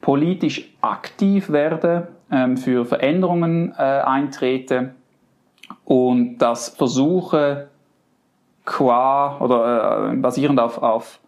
politisch 0.00 0.68
aktiv 0.80 1.50
werde, 1.50 2.08
ähm, 2.30 2.56
für 2.56 2.84
Veränderungen 2.84 3.72
äh, 3.76 3.82
eintrete 3.82 4.94
und 5.84 6.38
das 6.38 6.68
versuche 6.68 7.68
qua 8.64 9.38
oder 9.40 10.12
äh, 10.12 10.16
basierend 10.16 10.60
auf, 10.60 10.82
auf 10.82 11.20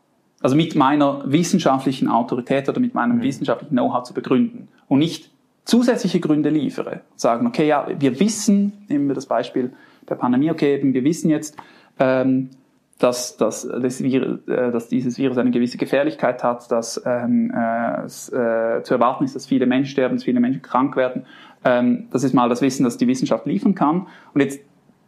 also 0.43 0.57
mit 0.57 0.75
meiner 0.75 1.23
wissenschaftlichen 1.25 2.09
Autorität 2.09 2.69
oder 2.69 2.81
mit 2.81 2.95
meinem 2.95 3.17
mhm. 3.17 3.23
wissenschaftlichen 3.23 3.75
Know-how 3.75 4.03
zu 4.03 4.15
begründen 4.15 4.69
und 4.89 4.99
nicht 4.99 5.31
zusätzliche 5.71 6.21
Gründe 6.21 6.51
liefere. 6.51 7.01
Sagen, 7.15 7.47
okay, 7.47 7.67
ja, 7.67 7.87
wir 7.97 8.19
wissen, 8.19 8.73
nehmen 8.89 9.07
wir 9.07 9.15
das 9.15 9.27
Beispiel 9.27 9.73
der 10.09 10.17
Pandemie, 10.17 10.51
okay, 10.51 10.81
wir 10.83 11.05
wissen 11.05 11.31
jetzt, 11.31 11.57
ähm, 12.01 12.51
dass, 12.99 13.37
dass, 13.37 13.67
das 13.67 14.03
Virus, 14.03 14.41
äh, 14.49 14.73
dass 14.73 14.89
dieses 14.89 15.17
Virus 15.17 15.39
eine 15.39 15.53
gewisse 15.53 15.79
Gefährlichkeit 15.79 16.43
hat, 16.43 16.71
dass 16.71 17.01
ähm, 17.07 17.53
äh, 17.55 18.03
es, 18.03 18.29
äh, 18.29 18.83
zu 18.83 18.95
erwarten 18.95 19.25
ist, 19.25 19.37
dass 19.37 19.47
viele 19.47 19.67
Menschen 19.67 19.93
sterben, 19.93 20.17
dass 20.17 20.25
viele 20.25 20.41
Menschen 20.41 20.61
krank 20.61 20.97
werden. 20.97 21.25
Ähm, 21.65 22.09
das 22.11 22.25
ist 22.25 22.35
mal 22.35 22.49
das 22.49 22.61
Wissen, 22.63 22.85
das 22.85 22.99
die 22.99 23.07
Wissenschaft 23.07 23.47
liefern 23.47 23.75
kann. 23.75 24.09
Und 24.35 24.41
jetzt 24.41 24.61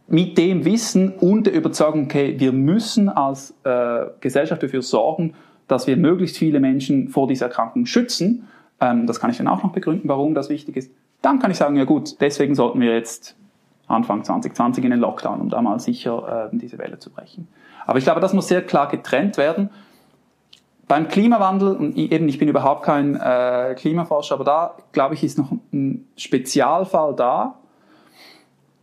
mit 0.07 0.37
dem 0.37 0.65
Wissen 0.65 1.13
und 1.19 1.45
der 1.45 1.53
Überzeugung, 1.53 2.05
okay, 2.05 2.35
wir 2.39 2.53
müssen 2.53 3.09
als 3.09 3.53
äh, 3.63 4.05
Gesellschaft 4.21 4.63
dafür 4.63 4.81
sorgen, 4.81 5.33
dass 5.67 5.87
wir 5.87 5.97
möglichst 5.97 6.37
viele 6.37 6.59
Menschen 6.59 7.09
vor 7.09 7.27
dieser 7.27 7.47
Erkrankung 7.47 7.85
schützen. 7.85 8.47
Ähm, 8.79 9.07
das 9.07 9.19
kann 9.19 9.29
ich 9.29 9.37
dann 9.37 9.47
auch 9.47 9.63
noch 9.63 9.71
begründen, 9.71 10.07
warum 10.07 10.33
das 10.33 10.49
wichtig 10.49 10.77
ist. 10.77 10.91
Dann 11.21 11.39
kann 11.39 11.51
ich 11.51 11.57
sagen, 11.57 11.75
ja 11.75 11.85
gut, 11.85 12.19
deswegen 12.21 12.55
sollten 12.55 12.79
wir 12.81 12.93
jetzt 12.93 13.35
Anfang 13.87 14.23
2020 14.23 14.83
in 14.83 14.91
den 14.91 14.99
Lockdown, 14.99 15.41
um 15.41 15.49
da 15.49 15.61
mal 15.61 15.79
sicher 15.79 16.49
äh, 16.51 16.57
diese 16.57 16.77
Welle 16.77 16.99
zu 16.99 17.09
brechen. 17.09 17.47
Aber 17.85 17.97
ich 17.97 18.03
glaube, 18.03 18.21
das 18.21 18.33
muss 18.33 18.47
sehr 18.47 18.61
klar 18.61 18.87
getrennt 18.87 19.37
werden. 19.37 19.69
Beim 20.87 21.07
Klimawandel, 21.07 21.75
und 21.75 21.95
eben 21.97 22.27
ich 22.27 22.37
bin 22.37 22.49
überhaupt 22.49 22.83
kein 22.83 23.15
äh, 23.15 23.75
Klimaforscher, 23.77 24.35
aber 24.35 24.43
da 24.43 24.75
glaube 24.91 25.15
ich 25.15 25.23
ist 25.23 25.37
noch 25.37 25.51
ein 25.71 26.07
Spezialfall 26.17 27.15
da, 27.15 27.55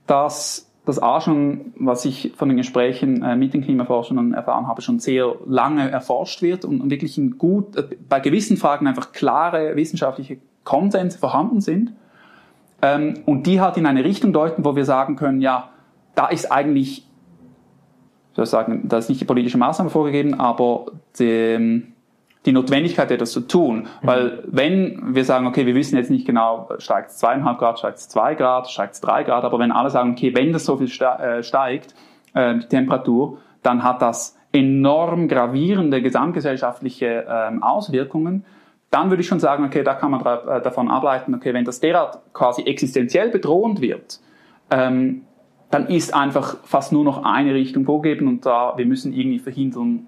dass 0.06 0.69
das 0.86 1.02
A 1.02 1.20
schon, 1.20 1.72
was 1.76 2.04
ich 2.04 2.32
von 2.36 2.48
den 2.48 2.56
Gesprächen 2.56 3.22
äh, 3.22 3.36
mit 3.36 3.54
den 3.54 3.62
Klimaforschern 3.62 4.32
erfahren 4.32 4.66
habe, 4.66 4.82
schon 4.82 4.98
sehr 4.98 5.34
lange 5.46 5.90
erforscht 5.90 6.42
wird 6.42 6.64
und, 6.64 6.90
wirklich 6.90 7.18
ein 7.18 7.38
gut, 7.38 7.76
äh, 7.76 7.84
bei 8.08 8.20
gewissen 8.20 8.56
Fragen 8.56 8.86
einfach 8.86 9.12
klare 9.12 9.76
wissenschaftliche 9.76 10.38
Konsens 10.64 11.16
vorhanden 11.16 11.60
sind. 11.60 11.92
Ähm, 12.82 13.20
und 13.26 13.46
die 13.46 13.60
halt 13.60 13.76
in 13.76 13.86
eine 13.86 14.04
Richtung 14.04 14.32
deuten, 14.32 14.64
wo 14.64 14.74
wir 14.74 14.86
sagen 14.86 15.16
können, 15.16 15.40
ja, 15.40 15.70
da 16.14 16.28
ist 16.28 16.50
eigentlich 16.50 17.06
soll 18.32 18.44
ich 18.44 18.50
sagen, 18.50 18.88
da 18.88 18.98
ist 18.98 19.08
nicht 19.08 19.20
die 19.20 19.26
politische 19.26 19.58
Maßnahme 19.58 19.90
vorgegeben, 19.90 20.34
aber 20.34 20.86
die, 21.18 21.89
die 22.46 22.52
Notwendigkeit, 22.52 23.10
etwas 23.10 23.32
zu 23.32 23.40
tun. 23.40 23.80
Mhm. 23.80 24.06
Weil 24.06 24.44
wenn 24.46 25.14
wir 25.14 25.24
sagen, 25.24 25.46
okay, 25.46 25.66
wir 25.66 25.74
wissen 25.74 25.96
jetzt 25.96 26.10
nicht 26.10 26.26
genau, 26.26 26.68
steigt 26.78 27.10
es 27.10 27.18
zweieinhalb 27.18 27.58
Grad, 27.58 27.78
steigt 27.78 27.98
es 27.98 28.08
zwei 28.08 28.34
Grad, 28.34 28.70
steigt 28.70 28.94
es 28.94 29.00
drei 29.00 29.24
Grad, 29.24 29.44
aber 29.44 29.58
wenn 29.58 29.72
alle 29.72 29.90
sagen, 29.90 30.12
okay, 30.12 30.34
wenn 30.34 30.52
das 30.52 30.64
so 30.64 30.76
viel 30.76 30.88
äh, 31.02 31.42
steigt, 31.42 31.94
äh, 32.34 32.58
die 32.58 32.66
Temperatur, 32.66 33.38
dann 33.62 33.82
hat 33.82 34.00
das 34.00 34.38
enorm 34.52 35.28
gravierende 35.28 36.02
gesamtgesellschaftliche 36.02 37.26
ähm, 37.28 37.62
Auswirkungen, 37.62 38.44
dann 38.90 39.10
würde 39.10 39.20
ich 39.20 39.28
schon 39.28 39.38
sagen, 39.38 39.64
okay, 39.64 39.84
da 39.84 39.94
kann 39.94 40.10
man 40.10 40.20
äh, 40.20 40.60
davon 40.62 40.90
ableiten, 40.90 41.34
okay, 41.34 41.54
wenn 41.54 41.64
das 41.64 41.78
derart 41.78 42.20
quasi 42.32 42.62
existenziell 42.62 43.28
bedrohend 43.28 43.80
wird, 43.80 44.20
ähm, 44.70 45.22
dann 45.70 45.86
ist 45.86 46.14
einfach 46.14 46.56
fast 46.64 46.92
nur 46.92 47.04
noch 47.04 47.22
eine 47.22 47.54
Richtung 47.54 47.84
vorgeben 47.84 48.26
und 48.26 48.44
da, 48.44 48.74
wir 48.76 48.86
müssen 48.86 49.12
irgendwie 49.12 49.38
verhindern, 49.38 50.06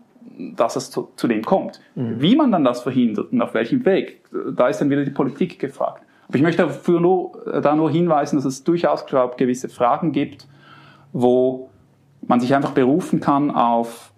dass 0.57 0.77
es 0.77 0.91
zu, 0.91 1.11
zu 1.17 1.29
dem 1.29 1.43
kommt. 1.43 1.81
Mhm. 1.95 2.21
Wie 2.21 2.37
man 2.37 2.53
dann 2.53 2.65
das 2.65 2.83
verhindert 2.83 3.33
und 3.33 3.43
auf 3.43 3.55
welchem 3.55 3.85
Weg, 3.85 4.23
da 4.57 4.69
ist 4.69 4.81
dann 4.81 4.91
wieder 4.91 5.05
die 5.05 5.11
Politik 5.11 5.59
gefragt. 5.59 6.03
Aber 6.29 6.37
ich 6.37 6.43
möchte 6.43 6.63
dafür 6.63 7.01
nur, 7.01 7.47
äh, 7.47 7.61
da 7.61 7.77
nur 7.77 7.91
hinweisen, 7.91 8.37
dass 8.37 8.45
es 8.45 8.65
durchaus 8.65 9.07
glaub, 9.07 9.37
gewisse 9.37 9.69
Fragen 9.69 10.13
gibt, 10.13 10.47
wo 11.13 11.71
man 12.27 12.41
sich 12.41 12.55
einfach 12.55 12.71
berufen 12.71 13.21
kann 13.21 13.51
auf 13.51 14.13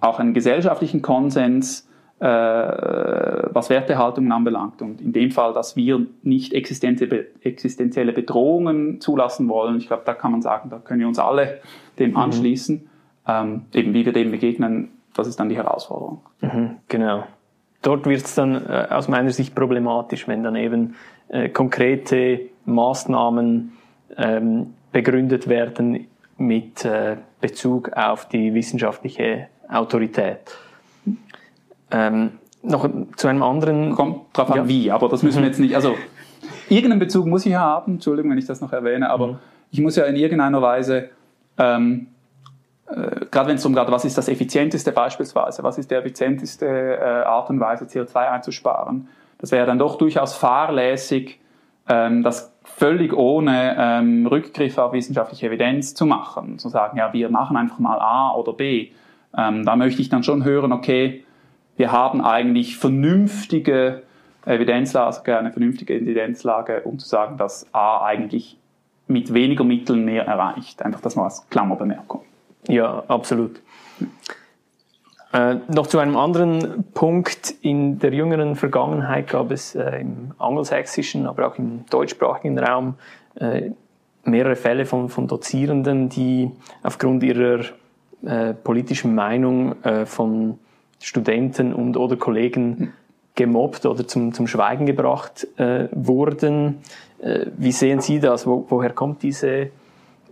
auch 0.00 0.18
einen 0.18 0.32
gesellschaftlichen 0.32 1.02
Konsens, 1.02 1.86
äh, 2.20 2.26
was 2.26 3.70
Wertehaltungen 3.70 4.32
anbelangt. 4.32 4.82
Und 4.82 5.00
in 5.00 5.12
dem 5.12 5.30
Fall, 5.30 5.52
dass 5.52 5.76
wir 5.76 6.06
nicht 6.22 6.52
existenzielle 6.52 8.12
Bedrohungen 8.12 9.00
zulassen 9.00 9.48
wollen, 9.48 9.76
ich 9.78 9.86
glaube, 9.86 10.02
da 10.06 10.14
kann 10.14 10.32
man 10.32 10.42
sagen, 10.42 10.70
da 10.70 10.78
können 10.78 11.00
wir 11.00 11.08
uns 11.08 11.18
alle 11.18 11.60
dem 11.98 12.10
mhm. 12.10 12.16
anschließen. 12.16 12.76
Mhm. 12.76 12.88
Ähm, 13.26 13.62
eben 13.74 13.94
wie 13.94 14.04
wir 14.04 14.12
dem 14.12 14.30
begegnen, 14.30 14.88
das 15.14 15.26
ist 15.26 15.38
dann 15.38 15.48
die 15.48 15.56
Herausforderung. 15.56 16.20
Mhm, 16.40 16.76
genau. 16.88 17.24
Dort 17.82 18.06
wird 18.06 18.24
es 18.24 18.34
dann 18.34 18.66
äh, 18.66 18.86
aus 18.90 19.08
meiner 19.08 19.30
Sicht 19.30 19.54
problematisch, 19.54 20.28
wenn 20.28 20.42
dann 20.42 20.56
eben 20.56 20.96
äh, 21.28 21.48
konkrete 21.48 22.40
Maßnahmen 22.66 23.72
ähm, 24.16 24.74
begründet 24.92 25.48
werden 25.48 26.06
mit 26.36 26.84
äh, 26.84 27.16
Bezug 27.40 27.92
auf 27.92 28.28
die 28.28 28.52
wissenschaftliche 28.54 29.48
Autorität. 29.68 30.40
Ähm, 31.90 32.32
noch 32.62 32.88
zu 33.16 33.28
einem 33.28 33.42
anderen. 33.42 33.94
Kommt 33.94 34.36
drauf 34.36 34.50
an, 34.50 34.58
ja. 34.58 34.68
wie, 34.68 34.90
aber 34.90 35.08
das 35.08 35.22
müssen 35.22 35.38
wir 35.38 35.42
mhm. 35.42 35.48
jetzt 35.48 35.60
nicht. 35.60 35.74
Also, 35.74 35.94
irgendeinen 36.68 37.00
Bezug 37.00 37.26
muss 37.26 37.46
ich 37.46 37.52
ja 37.52 37.60
haben, 37.60 37.94
Entschuldigung, 37.94 38.30
wenn 38.30 38.38
ich 38.38 38.46
das 38.46 38.60
noch 38.60 38.72
erwähne, 38.72 39.10
aber 39.10 39.26
mhm. 39.26 39.38
ich 39.70 39.80
muss 39.80 39.96
ja 39.96 40.04
in 40.04 40.16
irgendeiner 40.16 40.60
Weise, 40.60 41.10
ähm, 41.58 42.08
äh, 42.08 42.19
gerade 43.30 43.48
wenn 43.48 43.56
es 43.56 43.62
darum 43.62 43.76
geht, 43.76 43.90
was 43.90 44.04
ist 44.04 44.18
das 44.18 44.28
effizienteste 44.28 44.92
beispielsweise, 44.92 45.62
was 45.62 45.78
ist 45.78 45.90
die 45.90 45.94
effizienteste 45.94 46.66
äh, 46.66 47.24
Art 47.24 47.50
und 47.50 47.60
Weise, 47.60 47.84
CO2 47.84 48.16
einzusparen, 48.16 49.08
das 49.38 49.52
wäre 49.52 49.66
dann 49.66 49.78
doch 49.78 49.96
durchaus 49.96 50.34
fahrlässig, 50.34 51.40
ähm, 51.88 52.22
das 52.22 52.52
völlig 52.62 53.12
ohne 53.12 53.76
ähm, 53.78 54.26
Rückgriff 54.26 54.78
auf 54.78 54.92
wissenschaftliche 54.92 55.46
Evidenz 55.46 55.94
zu 55.94 56.06
machen. 56.06 56.58
Zu 56.58 56.68
sagen, 56.68 56.98
ja, 56.98 57.12
wir 57.12 57.30
machen 57.30 57.56
einfach 57.56 57.78
mal 57.78 57.98
A 57.98 58.34
oder 58.34 58.52
B. 58.52 58.90
Ähm, 59.36 59.64
da 59.64 59.76
möchte 59.76 60.02
ich 60.02 60.08
dann 60.08 60.22
schon 60.22 60.44
hören, 60.44 60.72
okay, 60.72 61.24
wir 61.76 61.92
haben 61.92 62.20
eigentlich 62.22 62.76
vernünftige 62.76 64.02
Evidenzlage, 64.44 65.38
eine 65.38 65.52
vernünftige 65.52 65.94
Evidenzlage, 65.94 66.82
um 66.82 66.98
zu 66.98 67.08
sagen, 67.08 67.36
dass 67.36 67.66
A 67.72 68.04
eigentlich 68.04 68.58
mit 69.06 69.32
weniger 69.34 69.64
Mitteln 69.64 70.04
mehr 70.04 70.26
erreicht. 70.26 70.82
Einfach 70.82 71.00
das 71.00 71.16
mal 71.16 71.24
als 71.24 71.48
Klammerbemerkung. 71.50 72.19
Ja, 72.70 73.02
absolut. 73.08 73.60
Äh, 75.32 75.56
noch 75.66 75.88
zu 75.88 75.98
einem 75.98 76.16
anderen 76.16 76.84
Punkt. 76.94 77.52
In 77.62 77.98
der 77.98 78.14
jüngeren 78.14 78.54
Vergangenheit 78.54 79.26
gab 79.28 79.50
es 79.50 79.74
äh, 79.74 80.00
im 80.00 80.30
angelsächsischen, 80.38 81.26
aber 81.26 81.48
auch 81.48 81.58
im 81.58 81.84
deutschsprachigen 81.90 82.60
Raum 82.60 82.94
äh, 83.34 83.70
mehrere 84.22 84.54
Fälle 84.54 84.86
von, 84.86 85.08
von 85.08 85.26
Dozierenden, 85.26 86.10
die 86.10 86.52
aufgrund 86.84 87.24
ihrer 87.24 87.64
äh, 88.24 88.54
politischen 88.54 89.16
Meinung 89.16 89.82
äh, 89.82 90.06
von 90.06 90.60
Studenten 91.00 91.74
und 91.74 91.96
oder 91.96 92.16
Kollegen 92.16 92.92
gemobbt 93.34 93.84
oder 93.84 94.06
zum, 94.06 94.32
zum 94.32 94.46
Schweigen 94.46 94.86
gebracht 94.86 95.46
äh, 95.56 95.88
wurden. 95.92 96.82
Wie 97.58 97.72
sehen 97.72 98.00
Sie 98.00 98.18
das? 98.18 98.46
Wo, 98.46 98.64
woher 98.70 98.94
kommt 98.94 99.22
diese 99.22 99.70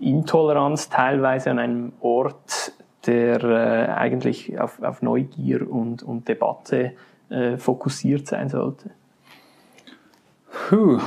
Intoleranz 0.00 0.88
teilweise 0.88 1.50
an 1.50 1.58
einem 1.58 1.92
Ort, 2.00 2.72
der 3.06 3.42
äh, 3.42 3.92
eigentlich 3.92 4.58
auf, 4.60 4.82
auf 4.82 5.02
Neugier 5.02 5.70
und, 5.70 6.02
und 6.02 6.28
Debatte 6.28 6.92
äh, 7.30 7.56
fokussiert 7.56 8.26
sein 8.26 8.48
sollte? 8.48 8.90
Puh. 10.68 10.98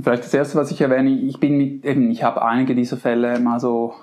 Vielleicht 0.00 0.24
das 0.24 0.34
erste, 0.34 0.58
was 0.58 0.70
ich 0.70 0.80
erwähne, 0.80 1.10
ich 1.10 1.40
bin 1.40 1.56
mit, 1.56 1.84
eben, 1.84 2.10
ich 2.10 2.22
habe 2.22 2.42
einige 2.42 2.74
dieser 2.74 2.96
Fälle 2.96 3.40
mal 3.40 3.58
so 3.58 3.94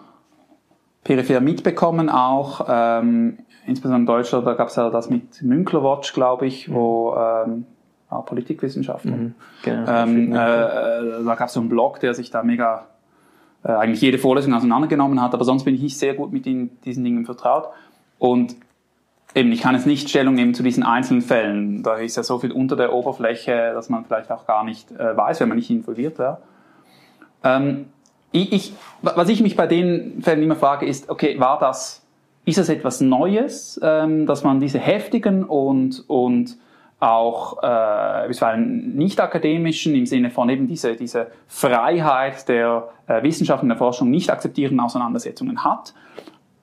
peripher 1.04 1.40
mitbekommen 1.40 2.10
auch. 2.10 2.66
Ähm, 2.68 3.38
insbesondere 3.66 4.02
in 4.02 4.06
Deutschland, 4.06 4.46
da 4.46 4.54
gab 4.56 4.68
es 4.68 4.76
ja 4.76 4.90
das 4.90 5.10
mit 5.10 5.42
Münklerwatch, 5.42 6.14
glaube 6.14 6.48
ich, 6.48 6.74
wo 6.74 7.16
ähm, 7.16 7.66
auch 8.18 8.26
Politikwissenschaftler. 8.26 9.16
Mhm, 9.16 9.36
genau, 9.64 9.92
ähm, 9.92 10.32
äh, 10.32 10.36
da 10.36 11.36
gab 11.36 11.48
es 11.48 11.54
so 11.54 11.60
einen 11.60 11.70
Blog, 11.70 12.00
der 12.00 12.14
sich 12.14 12.32
da 12.32 12.44
mega 12.44 12.88
äh, 13.64 13.72
eigentlich 13.72 14.02
jede 14.02 14.18
Vorlesung 14.18 14.54
auseinandergenommen 14.54 15.22
hat, 15.22 15.34
aber 15.34 15.44
sonst 15.44 15.64
bin 15.64 15.76
ich 15.76 15.82
nicht 15.82 15.98
sehr 15.98 16.14
gut 16.14 16.32
mit 16.32 16.46
ihn, 16.46 16.78
diesen 16.86 17.04
Dingen 17.04 17.26
vertraut. 17.26 17.70
Und 18.20 18.56
eben, 19.34 19.52
ich 19.52 19.62
kann 19.62 19.76
jetzt 19.76 19.88
nicht 19.88 20.10
Stellung 20.10 20.36
nehmen 20.36 20.54
zu 20.54 20.64
diesen 20.64 20.84
einzelnen 20.84 21.22
Fällen. 21.22 21.84
Da 21.84 21.96
ist 21.96 22.16
ja 22.16 22.24
so 22.24 22.40
viel 22.40 22.52
unter 22.52 22.76
der 22.76 22.94
Oberfläche, 22.94 23.72
dass 23.74 23.90
man 23.90 24.06
vielleicht 24.06 24.32
auch 24.32 24.46
gar 24.46 24.64
nicht 24.64 24.92
äh, 24.92 25.18
weiß, 25.18 25.40
wenn 25.42 25.50
man 25.50 25.58
nicht 25.58 25.70
involviert 25.70 26.20
wäre. 26.20 26.40
Ähm, 27.44 27.88
ich, 28.32 28.52
ich, 28.52 28.74
was 29.02 29.30
ich 29.30 29.42
mich 29.42 29.56
bei 29.56 29.68
den 29.68 30.22
Fällen 30.22 30.44
immer 30.44 30.56
frage, 30.56 30.86
ist, 30.86 31.10
okay, 31.10 31.40
war 31.40 31.60
das, 31.60 32.06
ist 32.46 32.58
das 32.58 32.70
etwas 32.70 33.02
Neues, 33.02 33.80
ähm, 33.82 34.26
dass 34.26 34.44
man 34.44 34.60
diese 34.60 34.80
heftigen 34.80 35.44
und, 35.44 36.04
und 36.08 36.58
auch 37.06 37.62
äh, 37.62 38.28
bisweilen 38.28 38.96
nicht 38.96 39.20
akademischen 39.22 39.96
im 39.96 40.06
Sinne 40.06 40.32
von 40.32 40.50
eben 40.50 40.68
diese, 40.68 40.96
diese 40.96 41.28
Freiheit 41.48 42.48
der 42.50 42.90
äh, 43.08 43.22
Wissenschaft 43.24 43.62
und 43.64 43.70
der 43.70 43.78
Forschung 43.78 44.10
nicht 44.10 44.30
akzeptierenden 44.30 44.80
Auseinandersetzungen 44.80 45.64
hat? 45.64 45.94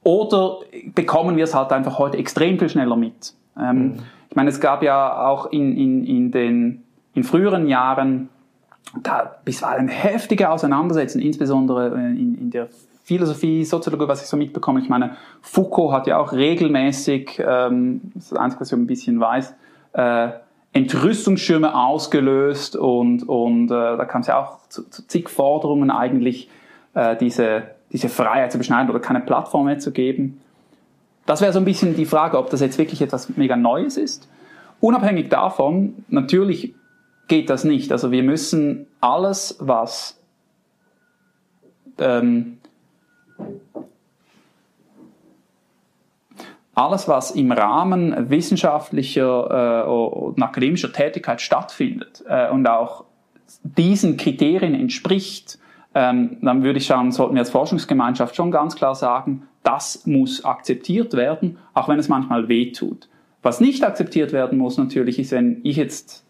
Oder 0.02 0.58
bekommen 0.94 1.36
wir 1.36 1.44
es 1.44 1.54
halt 1.54 1.72
einfach 1.72 1.98
heute 1.98 2.18
extrem 2.18 2.58
viel 2.58 2.68
schneller 2.68 2.96
mit? 2.96 3.34
Ähm, 3.58 3.76
mhm. 3.76 3.98
Ich 4.30 4.36
meine, 4.36 4.50
es 4.50 4.60
gab 4.60 4.82
ja 4.82 5.26
auch 5.26 5.46
in, 5.52 5.76
in, 5.76 6.04
in 6.04 6.30
den 6.32 6.82
in 7.14 7.24
früheren 7.24 7.68
Jahren 7.68 8.30
da 9.02 9.36
bisweilen 9.44 9.88
heftige 9.88 10.50
Auseinandersetzungen, 10.50 11.24
insbesondere 11.24 11.88
äh, 11.88 12.10
in, 12.10 12.36
in 12.36 12.50
der 12.50 12.68
Philosophie, 13.04 13.64
Soziologie, 13.64 14.08
was 14.08 14.22
ich 14.22 14.28
so 14.28 14.36
mitbekomme. 14.36 14.80
Ich 14.80 14.88
meine, 14.88 15.16
Foucault 15.40 15.92
hat 15.92 16.06
ja 16.06 16.18
auch 16.18 16.32
regelmäßig, 16.32 17.42
ähm, 17.44 18.00
das 18.14 18.24
ist 18.24 18.32
das 18.32 18.38
Einzige, 18.38 18.60
was 18.60 18.72
ich 18.72 18.78
ein 18.78 18.86
bisschen 18.86 19.20
weiß, 19.20 19.54
äh, 19.92 20.28
Entrüstungsschirme 20.72 21.76
ausgelöst 21.76 22.76
und, 22.76 23.28
und 23.28 23.66
äh, 23.66 23.96
da 23.96 24.04
kam 24.04 24.22
es 24.22 24.26
ja 24.26 24.38
auch 24.38 24.58
zu, 24.68 24.88
zu 24.88 25.06
zig 25.06 25.28
Forderungen 25.28 25.90
eigentlich, 25.90 26.48
äh, 26.94 27.16
diese, 27.16 27.64
diese 27.92 28.08
Freiheit 28.08 28.52
zu 28.52 28.58
beschneiden 28.58 28.88
oder 28.88 29.00
keine 29.00 29.20
Plattform 29.20 29.66
mehr 29.66 29.78
zu 29.78 29.92
geben. 29.92 30.40
Das 31.26 31.40
wäre 31.40 31.52
so 31.52 31.58
ein 31.58 31.64
bisschen 31.64 31.94
die 31.94 32.06
Frage, 32.06 32.38
ob 32.38 32.50
das 32.50 32.60
jetzt 32.60 32.78
wirklich 32.78 33.02
etwas 33.02 33.36
mega 33.36 33.56
Neues 33.56 33.96
ist. 33.96 34.28
Unabhängig 34.80 35.28
davon, 35.28 36.04
natürlich 36.08 36.74
geht 37.28 37.50
das 37.50 37.64
nicht. 37.64 37.92
Also 37.92 38.10
wir 38.10 38.22
müssen 38.22 38.86
alles, 39.00 39.56
was 39.60 40.18
ähm, 41.98 42.58
alles, 46.74 47.06
was 47.08 47.32
im 47.32 47.52
Rahmen 47.52 48.30
wissenschaftlicher 48.30 49.84
äh, 49.84 49.88
und 49.88 50.42
akademischer 50.42 50.92
Tätigkeit 50.92 51.40
stattfindet 51.40 52.24
äh, 52.26 52.48
und 52.50 52.66
auch 52.66 53.04
diesen 53.62 54.16
Kriterien 54.16 54.74
entspricht, 54.74 55.58
ähm, 55.94 56.38
dann 56.40 56.62
würde 56.62 56.78
ich 56.78 56.86
sagen, 56.86 57.12
sollten 57.12 57.34
wir 57.34 57.40
als 57.40 57.50
Forschungsgemeinschaft 57.50 58.34
schon 58.34 58.50
ganz 58.50 58.74
klar 58.76 58.94
sagen, 58.94 59.46
das 59.62 60.06
muss 60.06 60.44
akzeptiert 60.44 61.12
werden, 61.14 61.58
auch 61.74 61.88
wenn 61.88 61.98
es 61.98 62.08
manchmal 62.08 62.48
weh 62.48 62.72
tut. 62.72 63.08
Was 63.42 63.60
nicht 63.60 63.84
akzeptiert 63.84 64.32
werden 64.32 64.56
muss 64.56 64.78
natürlich 64.78 65.18
ist, 65.18 65.32
wenn 65.32 65.60
ich 65.64 65.76
jetzt 65.76 66.24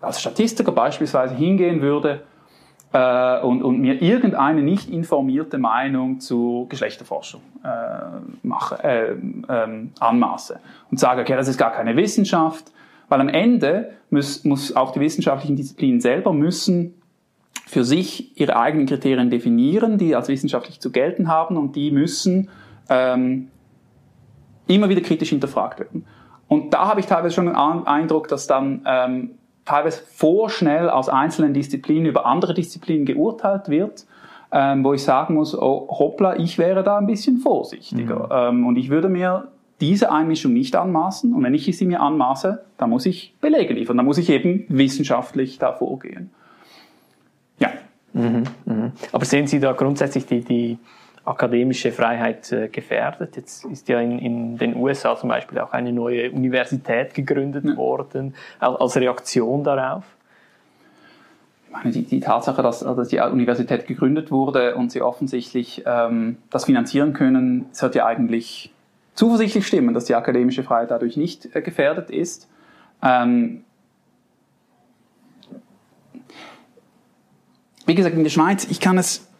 als 0.00 0.20
Statistiker 0.20 0.72
beispielsweise 0.72 1.34
hingehen 1.34 1.80
würde 1.80 2.22
äh, 2.92 3.40
und, 3.40 3.62
und 3.62 3.80
mir 3.80 4.00
irgendeine 4.02 4.62
nicht 4.62 4.90
informierte 4.90 5.58
Meinung 5.58 6.20
zu 6.20 6.66
Geschlechterforschung 6.68 7.40
äh, 7.64 7.68
mache, 8.42 8.82
äh, 8.84 9.12
ähm, 9.48 9.92
anmaße 9.98 10.60
und 10.90 10.98
sage, 11.00 11.22
okay, 11.22 11.36
das 11.36 11.48
ist 11.48 11.58
gar 11.58 11.72
keine 11.72 11.96
Wissenschaft, 11.96 12.70
weil 13.08 13.20
am 13.20 13.28
Ende 13.28 13.92
muss, 14.10 14.44
muss 14.44 14.76
auch 14.76 14.92
die 14.92 15.00
wissenschaftlichen 15.00 15.56
Disziplinen 15.56 16.00
selber 16.00 16.32
müssen 16.32 16.94
für 17.66 17.84
sich 17.84 18.38
ihre 18.38 18.56
eigenen 18.56 18.86
Kriterien 18.86 19.30
definieren, 19.30 19.96
die 19.96 20.14
als 20.14 20.28
wissenschaftlich 20.28 20.80
zu 20.80 20.92
gelten 20.92 21.28
haben 21.28 21.56
und 21.56 21.74
die 21.74 21.90
müssen 21.90 22.50
ähm, 22.90 23.48
immer 24.66 24.88
wieder 24.88 25.00
kritisch 25.00 25.30
hinterfragt 25.30 25.80
werden. 25.80 26.04
Und 26.48 26.74
da 26.74 26.86
habe 26.86 27.00
ich 27.00 27.06
teilweise 27.06 27.34
schon 27.34 27.46
den 27.46 27.56
Eindruck, 27.56 28.28
dass 28.28 28.46
dann 28.46 28.82
ähm, 28.86 29.30
teilweise 29.64 30.02
vorschnell 30.04 30.90
aus 30.90 31.08
einzelnen 31.08 31.54
Disziplinen 31.54 32.06
über 32.06 32.26
andere 32.26 32.54
Disziplinen 32.54 33.06
geurteilt 33.06 33.68
wird, 33.68 34.06
ähm, 34.50 34.84
wo 34.84 34.92
ich 34.92 35.02
sagen 35.02 35.34
muss, 35.34 35.56
oh, 35.56 35.86
hoppla, 35.88 36.36
ich 36.36 36.58
wäre 36.58 36.82
da 36.82 36.98
ein 36.98 37.06
bisschen 37.06 37.38
vorsichtiger. 37.38 38.50
Mhm. 38.50 38.58
Ähm, 38.58 38.66
und 38.66 38.76
ich 38.76 38.90
würde 38.90 39.08
mir 39.08 39.48
diese 39.80 40.12
Einmischung 40.12 40.52
nicht 40.52 40.76
anmaßen. 40.76 41.34
Und 41.34 41.42
wenn 41.42 41.54
ich 41.54 41.76
sie 41.76 41.86
mir 41.86 42.00
anmaße, 42.00 42.64
dann 42.78 42.90
muss 42.90 43.04
ich 43.04 43.34
Belege 43.40 43.74
liefern. 43.74 43.96
Dann 43.96 44.06
muss 44.06 44.18
ich 44.18 44.30
eben 44.30 44.64
wissenschaftlich 44.68 45.58
da 45.58 45.72
vorgehen. 45.72 46.30
Ja. 47.58 47.70
Mhm, 48.12 48.44
mh. 48.64 48.92
Aber 49.10 49.24
sehen 49.24 49.46
Sie 49.46 49.58
da 49.58 49.72
grundsätzlich 49.72 50.26
die, 50.26 50.40
die 50.40 50.78
akademische 51.24 51.92
Freiheit 51.92 52.50
äh, 52.52 52.68
gefährdet. 52.68 53.36
Jetzt 53.36 53.64
ist 53.66 53.88
ja 53.88 54.00
in, 54.00 54.18
in 54.18 54.58
den 54.58 54.76
USA 54.76 55.16
zum 55.16 55.28
Beispiel 55.28 55.58
auch 55.60 55.72
eine 55.72 55.92
neue 55.92 56.30
Universität 56.30 57.14
gegründet 57.14 57.64
ja. 57.64 57.76
worden, 57.76 58.34
als 58.58 58.96
Reaktion 58.96 59.62
darauf. 59.62 60.04
Ich 61.66 61.72
meine, 61.72 61.90
die, 61.90 62.02
die 62.02 62.20
Tatsache, 62.20 62.62
dass, 62.62 62.80
dass 62.80 63.08
die 63.08 63.20
Universität 63.20 63.86
gegründet 63.86 64.30
wurde 64.30 64.74
und 64.74 64.92
sie 64.92 65.00
offensichtlich 65.00 65.84
ähm, 65.86 66.38
das 66.50 66.66
finanzieren 66.66 67.12
können, 67.14 67.66
sollte 67.72 67.98
ja 67.98 68.06
eigentlich 68.06 68.72
zuversichtlich 69.14 69.66
stimmen, 69.66 69.94
dass 69.94 70.04
die 70.04 70.14
akademische 70.14 70.64
Freiheit 70.64 70.90
dadurch 70.90 71.16
nicht 71.16 71.54
äh, 71.54 71.62
gefährdet 71.62 72.10
ist. 72.10 72.48
Ähm, 73.02 73.64
wie 77.86 77.94
gesagt, 77.94 78.16
in 78.16 78.22
der 78.22 78.30
Schweiz, 78.30 78.66
ich 78.70 78.80
kann 78.80 78.98
es 78.98 79.31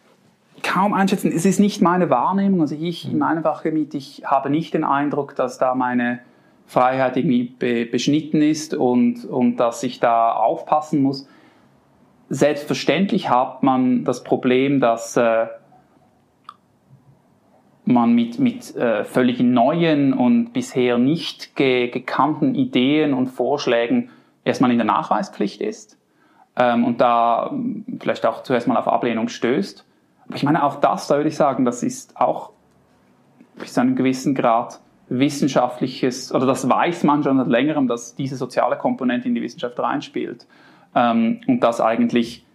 kaum 0.63 0.93
einschätzen. 0.93 1.31
Es 1.31 1.45
ist 1.45 1.59
nicht 1.59 1.81
meine 1.81 2.09
Wahrnehmung. 2.09 2.61
Also 2.61 2.75
ich 2.79 3.11
in 3.11 3.19
meinem 3.19 3.43
Fachgebiet, 3.43 3.93
ich 3.93 4.23
habe 4.25 4.49
nicht 4.49 4.73
den 4.73 4.83
Eindruck, 4.83 5.35
dass 5.35 5.57
da 5.57 5.75
meine 5.75 6.19
Freiheit 6.65 7.17
irgendwie 7.17 7.43
be 7.43 7.85
beschnitten 7.85 8.41
ist 8.41 8.73
und, 8.73 9.25
und 9.25 9.57
dass 9.57 9.83
ich 9.83 9.99
da 9.99 10.31
aufpassen 10.31 11.01
muss. 11.03 11.27
selbstverständlich 12.29 13.29
hat 13.29 13.61
man 13.63 14.05
das 14.05 14.23
Problem, 14.23 14.79
dass 14.79 15.17
äh, 15.17 15.47
man 17.85 18.13
mit, 18.13 18.39
mit 18.39 18.75
äh, 18.75 19.03
völlig 19.03 19.39
neuen 19.41 20.13
und 20.13 20.53
bisher 20.53 20.97
nicht 20.97 21.55
ge 21.55 21.89
gekannten 21.89 22.55
Ideen 22.55 23.13
und 23.13 23.27
Vorschlägen 23.27 24.09
erstmal 24.45 24.71
in 24.71 24.77
der 24.77 24.85
Nachweispflicht 24.85 25.61
ist 25.61 25.97
ähm, 26.55 26.85
und 26.85 27.01
da 27.01 27.49
ähm, 27.51 27.85
vielleicht 27.99 28.25
auch 28.25 28.43
zuerst 28.43 28.67
mal 28.67 28.77
auf 28.77 28.87
Ablehnung 28.87 29.27
stößt. 29.27 29.85
Aber 30.25 30.35
ich 30.35 30.43
meine, 30.43 30.63
auch 30.63 30.77
das, 30.77 31.07
da 31.07 31.15
würde 31.17 31.29
ich 31.29 31.35
sagen, 31.35 31.65
das 31.65 31.83
ist 31.83 32.19
auch 32.19 32.51
bis 33.55 33.73
zu 33.73 33.81
einem 33.81 33.95
gewissen 33.95 34.35
Grad 34.35 34.79
wissenschaftliches, 35.09 36.33
oder 36.33 36.45
das 36.45 36.67
weiß 36.67 37.03
man 37.03 37.23
schon 37.23 37.37
seit 37.37 37.47
längerem, 37.47 37.87
dass 37.87 38.15
diese 38.15 38.35
soziale 38.35 38.77
Komponente 38.77 39.27
in 39.27 39.35
die 39.35 39.41
Wissenschaft 39.41 39.79
reinspielt. 39.79 40.47
Ähm, 40.95 41.41
und 41.47 41.59
dass 41.61 41.81
eigentlich 41.81 42.45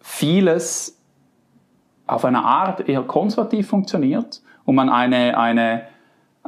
vieles 0.00 1.00
auf 2.06 2.24
eine 2.24 2.44
Art 2.44 2.88
eher 2.88 3.02
konservativ 3.02 3.68
funktioniert 3.68 4.40
und 4.64 4.74
man 4.74 4.88
eine, 4.88 5.38
eine 5.38 5.82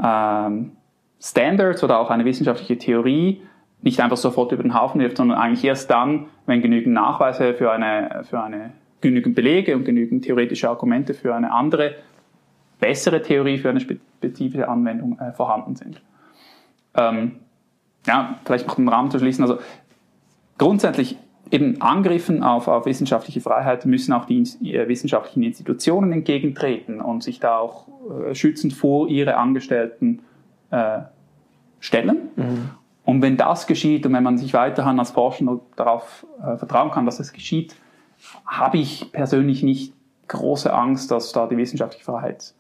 ähm, 0.03 0.73
Standards 1.21 1.83
oder 1.83 1.99
auch 1.99 2.11
eine 2.11 2.25
wissenschaftliche 2.25 2.79
Theorie 2.79 3.43
nicht 3.81 4.01
einfach 4.01 4.17
sofort 4.17 4.53
über 4.53 4.63
den 4.63 4.75
Haufen 4.75 5.01
wirft, 5.01 5.17
sondern 5.17 5.39
eigentlich 5.39 5.65
erst 5.65 5.91
dann, 5.91 6.27
wenn 6.47 6.63
genügend 6.63 6.95
Nachweise 6.95 7.55
für 7.55 7.71
eine, 7.71 8.25
für 8.29 8.41
eine 8.41 8.73
genügend 9.01 9.35
Belege 9.35 9.77
und 9.77 9.85
genügend 9.85 10.25
theoretische 10.25 10.69
Argumente 10.69 11.15
für 11.15 11.35
eine 11.35 11.53
andere, 11.53 11.97
bessere 12.81 13.23
Theorie 13.23 13.59
für 13.59 13.71
eine 13.71 13.81
spezifische 13.81 14.69
Anwendung 14.69 15.19
äh, 15.19 15.33
vorhanden 15.33 15.77
sind. 15.77 16.01
Ähm, 16.95 17.37
ja, 18.07 18.39
vielleicht 18.45 18.67
noch 18.67 18.77
den 18.77 18.89
Rahmen 18.89 19.11
zu 19.11 19.19
schließen. 19.19 19.43
Also 19.43 19.59
grundsätzlich 20.57 21.17
eben 21.51 21.81
Angriffen 21.81 22.43
auf, 22.43 22.69
auf 22.69 22.87
wissenschaftliche 22.87 23.41
Freiheit 23.41 23.87
müssen 23.87 24.13
auch 24.13 24.27
die 24.27 24.43
äh, 24.43 24.89
wissenschaftlichen 24.89 25.43
Institutionen 25.43 26.13
entgegentreten 26.13 27.01
und 27.01 27.23
sich 27.23 27.41
da 27.41 27.59
auch 27.59 27.87
äh, 28.29 28.35
schützend 28.35 28.75
vor 28.75 29.09
ihre 29.09 29.37
Angestellten 29.37 30.21
äh, 30.71 31.01
stellen. 31.81 32.31
Mhm. 32.37 32.71
Und 33.05 33.23
wenn 33.23 33.39
das 33.39 33.67
geschieht 33.67 34.05
und 34.05 34.13
wenn 34.13 34.23
man 34.23 34.37
sich 34.37 34.53
weiterhin 34.53 34.99
als 34.99 35.13
Forscher 35.13 35.61
darauf 35.77 36.27
äh, 36.41 36.57
vertrauen 36.59 36.91
kann, 36.91 37.07
dass 37.07 37.21
es 37.21 37.33
geschieht, 37.33 37.75
habe 38.47 38.79
ich 38.79 39.13
persönlich 39.13 39.63
nicht 39.63 39.93
große 40.29 40.73
Angst, 40.73 41.11
dass 41.11 41.33
da 41.33 41.47
die 41.47 41.57
wissenschaftliche 41.57 42.05
Freiheit 42.05 42.55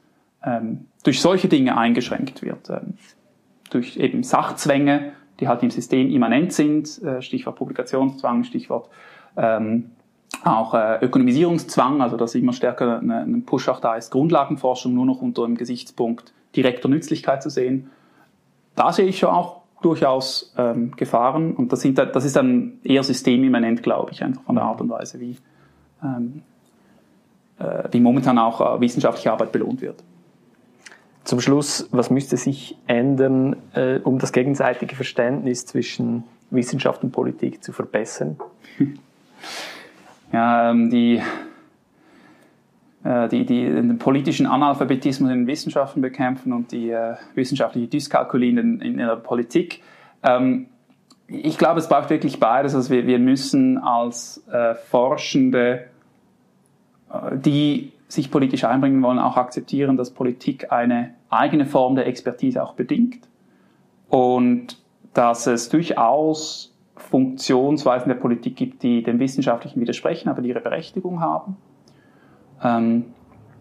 ähm, 0.45 0.87
durch 1.05 1.21
solche 1.21 1.49
Dinge 1.49 1.77
eingeschränkt 1.77 2.43
wird. 2.43 2.71
Ähm, 2.71 2.95
durch 3.71 3.97
eben 3.97 4.23
Sachzwänge, 4.23 5.13
die 5.41 5.49
halt 5.49 5.63
im 5.63 5.71
System 5.71 6.11
immanent 6.11 6.53
sind, 6.53 7.03
äh, 7.03 7.23
Stichwort 7.23 7.57
Publikationszwang, 7.57 8.45
Stichwort 8.45 8.89
ähm, 9.37 9.91
auch 10.45 10.75
äh, 10.75 10.99
Ökonomisierungszwang, 11.05 12.01
also 12.01 12.17
dass 12.17 12.35
immer 12.35 12.53
stärker 12.53 13.01
ein 13.01 13.45
Push 13.45 13.69
auch 13.69 13.81
da 13.81 13.97
ist, 13.97 14.11
Grundlagenforschung 14.11 14.95
nur 14.95 15.07
noch 15.07 15.21
unter 15.21 15.45
dem 15.45 15.57
Gesichtspunkt 15.57 16.33
direkter 16.57 16.89
Nützlichkeit 16.89 17.43
zu 17.43 17.51
sehen. 17.51 17.91
Da 18.75 18.93
sehe 18.93 19.07
ich 19.07 19.19
schon 19.19 19.31
auch 19.31 19.63
durchaus 19.83 20.55
ähm, 20.57 20.93
Gefahren 20.97 21.55
und 21.55 21.73
das, 21.73 21.81
sind, 21.81 21.99
das 21.99 22.25
ist 22.25 22.37
dann 22.37 22.79
eher 22.83 23.03
systemimmanent, 23.03 23.83
glaube 23.83 24.13
ich, 24.13 24.23
einfach 24.25 24.43
von 24.43 24.57
der 24.57 24.65
Art 24.65 24.81
und 24.81 24.89
Weise, 24.91 25.21
wie, 25.21 25.37
wie 27.91 28.01
momentan 28.01 28.39
auch 28.39 28.61
äh, 28.61 28.81
wissenschaftliche 28.81 29.33
Arbeit 29.33 29.53
belohnt 29.53 29.81
wird. 29.81 30.03
Zum 31.25 31.41
Schluss, 31.41 31.89
was 31.91 32.11
müsste 32.11 32.37
sich 32.37 32.79
ändern, 32.87 33.57
äh, 33.75 33.99
um 33.99 34.19
das 34.19 34.33
gegenseitige 34.33 34.95
Verständnis 34.97 35.67
zwischen 35.67 36.25
Wissenschaft 36.51 37.05
und 37.05 37.13
Politik 37.13 37.63
zu 37.63 37.73
verbessern? 37.73 38.37
Ja, 40.31 40.71
ähm, 40.71 40.91
die, 40.91 41.23
äh, 43.03 43.29
die, 43.29 43.47
die 43.47 43.65
den 43.65 43.99
politischen 43.99 44.47
Analphabetismus 44.47 45.31
in 45.31 45.39
den 45.39 45.47
Wissenschaften 45.47 46.03
bekämpfen 46.03 46.53
und 46.53 46.71
die 46.71 46.91
äh, 46.91 47.15
wissenschaftliche 47.35 47.89
Dyskalkulie 47.89 48.51
in, 48.51 48.81
in, 48.83 48.99
der 48.99 49.17
Politik. 49.17 49.83
Ähm, 50.23 50.67
ich 51.29 51.59
glaube, 51.59 51.79
es 51.79 51.89
braucht 51.89 52.11
wirklich 52.11 52.41
beides. 52.41 52.75
Also 52.75 52.91
wir, 52.91 53.07
wir 53.07 53.19
müssen 53.19 53.79
als 53.79 54.43
äh, 54.51 54.75
Forschende, 54.75 55.85
äh, 57.13 57.37
die 57.37 57.93
sich 58.09 58.31
politisch 58.31 58.65
einbringen 58.65 59.03
wollen, 59.03 59.19
auch 59.19 59.37
akzeptieren, 59.37 59.99
dass 59.99 60.11
Politik 60.11 60.73
eine 60.73 61.15
eigene 61.29 61.67
Form 61.67 61.95
der 61.95 62.07
Expertise 62.07 62.63
auch 62.63 62.73
bedingt 62.73 63.29
und 64.09 64.79
dass 65.13 65.47
es 65.47 65.69
durchaus 65.69 66.75
Funktionsweisen 66.97 68.09
der 68.09 68.17
Politik 68.17 68.57
gibt, 68.57 68.83
die 68.83 69.03
dem 69.03 69.19
Wissenschaftlichen 69.19 69.81
widersprechen, 69.81 70.31
aber 70.31 70.41
die 70.41 70.49
ihre 70.49 70.61
Berechtigung 70.61 71.21
haben. 71.21 71.59
Ähm, 72.63 73.05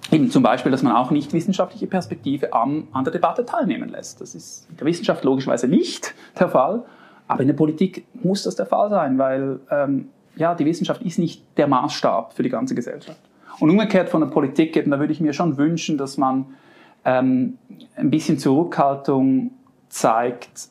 eben 0.10 0.32
zum 0.32 0.44
Beispiel, 0.44 0.72
dass 0.72 0.84
man 0.84 0.96
auch 0.96 1.12
nicht 1.12 1.34
wissenschaftliche 1.34 1.88
Perspektive 1.88 2.54
an, 2.54 2.88
an 2.94 3.04
der 3.04 3.12
Debatte 3.12 3.46
teilnehmen 3.46 3.90
lässt. 3.90 4.22
Das 4.22 4.34
ist 4.34 4.70
in 4.70 4.78
der 4.78 4.88
Wissenschaft 4.88 5.26
logischerweise 5.26 5.68
nicht 5.68 6.16
der 6.40 6.48
Fall, 6.48 6.86
aber 7.28 7.42
in 7.42 7.48
der 7.48 7.56
Politik 7.56 8.06
muss 8.14 8.44
das 8.44 8.56
der 8.56 8.66
Fall 8.66 8.90
sein, 8.90 9.18
weil 9.18 9.60
ähm, 9.70 10.10
ja, 10.36 10.56
die 10.56 10.66
Wissenschaft 10.66 11.02
ist 11.02 11.20
nicht 11.20 11.44
der 11.58 11.68
Maßstab 11.68 12.34
für 12.34 12.44
die 12.44 12.50
ganze 12.50 12.76
Gesellschaft. 12.76 13.20
Und 13.60 13.70
umgekehrt 13.70 14.10
von 14.10 14.22
der 14.22 14.28
Politik, 14.28 14.76
eben, 14.78 14.92
da 14.92 15.00
würde 15.00 15.12
ich 15.12 15.20
mir 15.20 15.34
schon 15.34 15.58
wünschen, 15.58 15.98
dass 15.98 16.18
man 16.18 16.46
ähm, 17.06 17.58
ein 17.96 18.12
bisschen 18.12 18.38
Zurückhaltung 18.38 19.52
zeigt, 19.90 20.70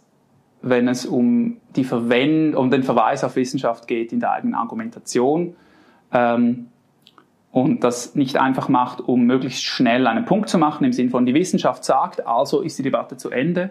wenn 0.62 0.88
es 0.88 1.04
um 1.04 1.58
die 1.74 1.84
Verwend 1.84 2.54
um 2.54 2.70
den 2.70 2.82
Verweis 2.82 3.24
auf 3.24 3.36
Wissenschaft 3.36 3.88
geht 3.88 4.12
in 4.12 4.20
der 4.20 4.32
eigenen 4.32 4.54
Argumentation. 4.54 5.56
Ähm, 6.12 6.68
und 7.50 7.82
das 7.82 8.14
nicht 8.14 8.36
einfach 8.36 8.68
macht, 8.68 9.00
um 9.00 9.22
möglichst 9.22 9.64
schnell 9.64 10.06
einen 10.06 10.26
Punkt 10.26 10.48
zu 10.48 10.58
machen, 10.58 10.84
im 10.84 10.92
Sinne 10.92 11.10
von 11.10 11.24
die 11.24 11.34
Wissenschaft 11.34 11.84
sagt, 11.84 12.26
also 12.26 12.60
ist 12.60 12.78
die 12.78 12.82
Debatte 12.82 13.16
zu 13.16 13.30
Ende, 13.30 13.70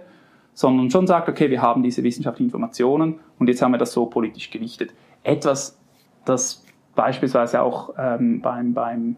sondern 0.55 0.89
schon 0.89 1.05
sagt, 1.05 1.29
okay, 1.29 1.51
wir 1.51 1.61
haben 1.61 1.83
diese 1.83 2.01
wissenschaftlichen 2.01 2.47
Informationen 2.47 3.19
und 3.37 3.47
jetzt 3.47 3.61
haben 3.61 3.71
wir 3.71 3.77
das 3.77 3.91
so 3.91 4.07
politisch 4.07 4.49
gewichtet. 4.49 4.93
Etwas, 5.21 5.77
das 6.23 6.65
beispielsweise 6.95 7.61
auch 7.61 7.93
ähm, 7.99 8.41
beim, 8.41 8.73
beim 8.73 9.17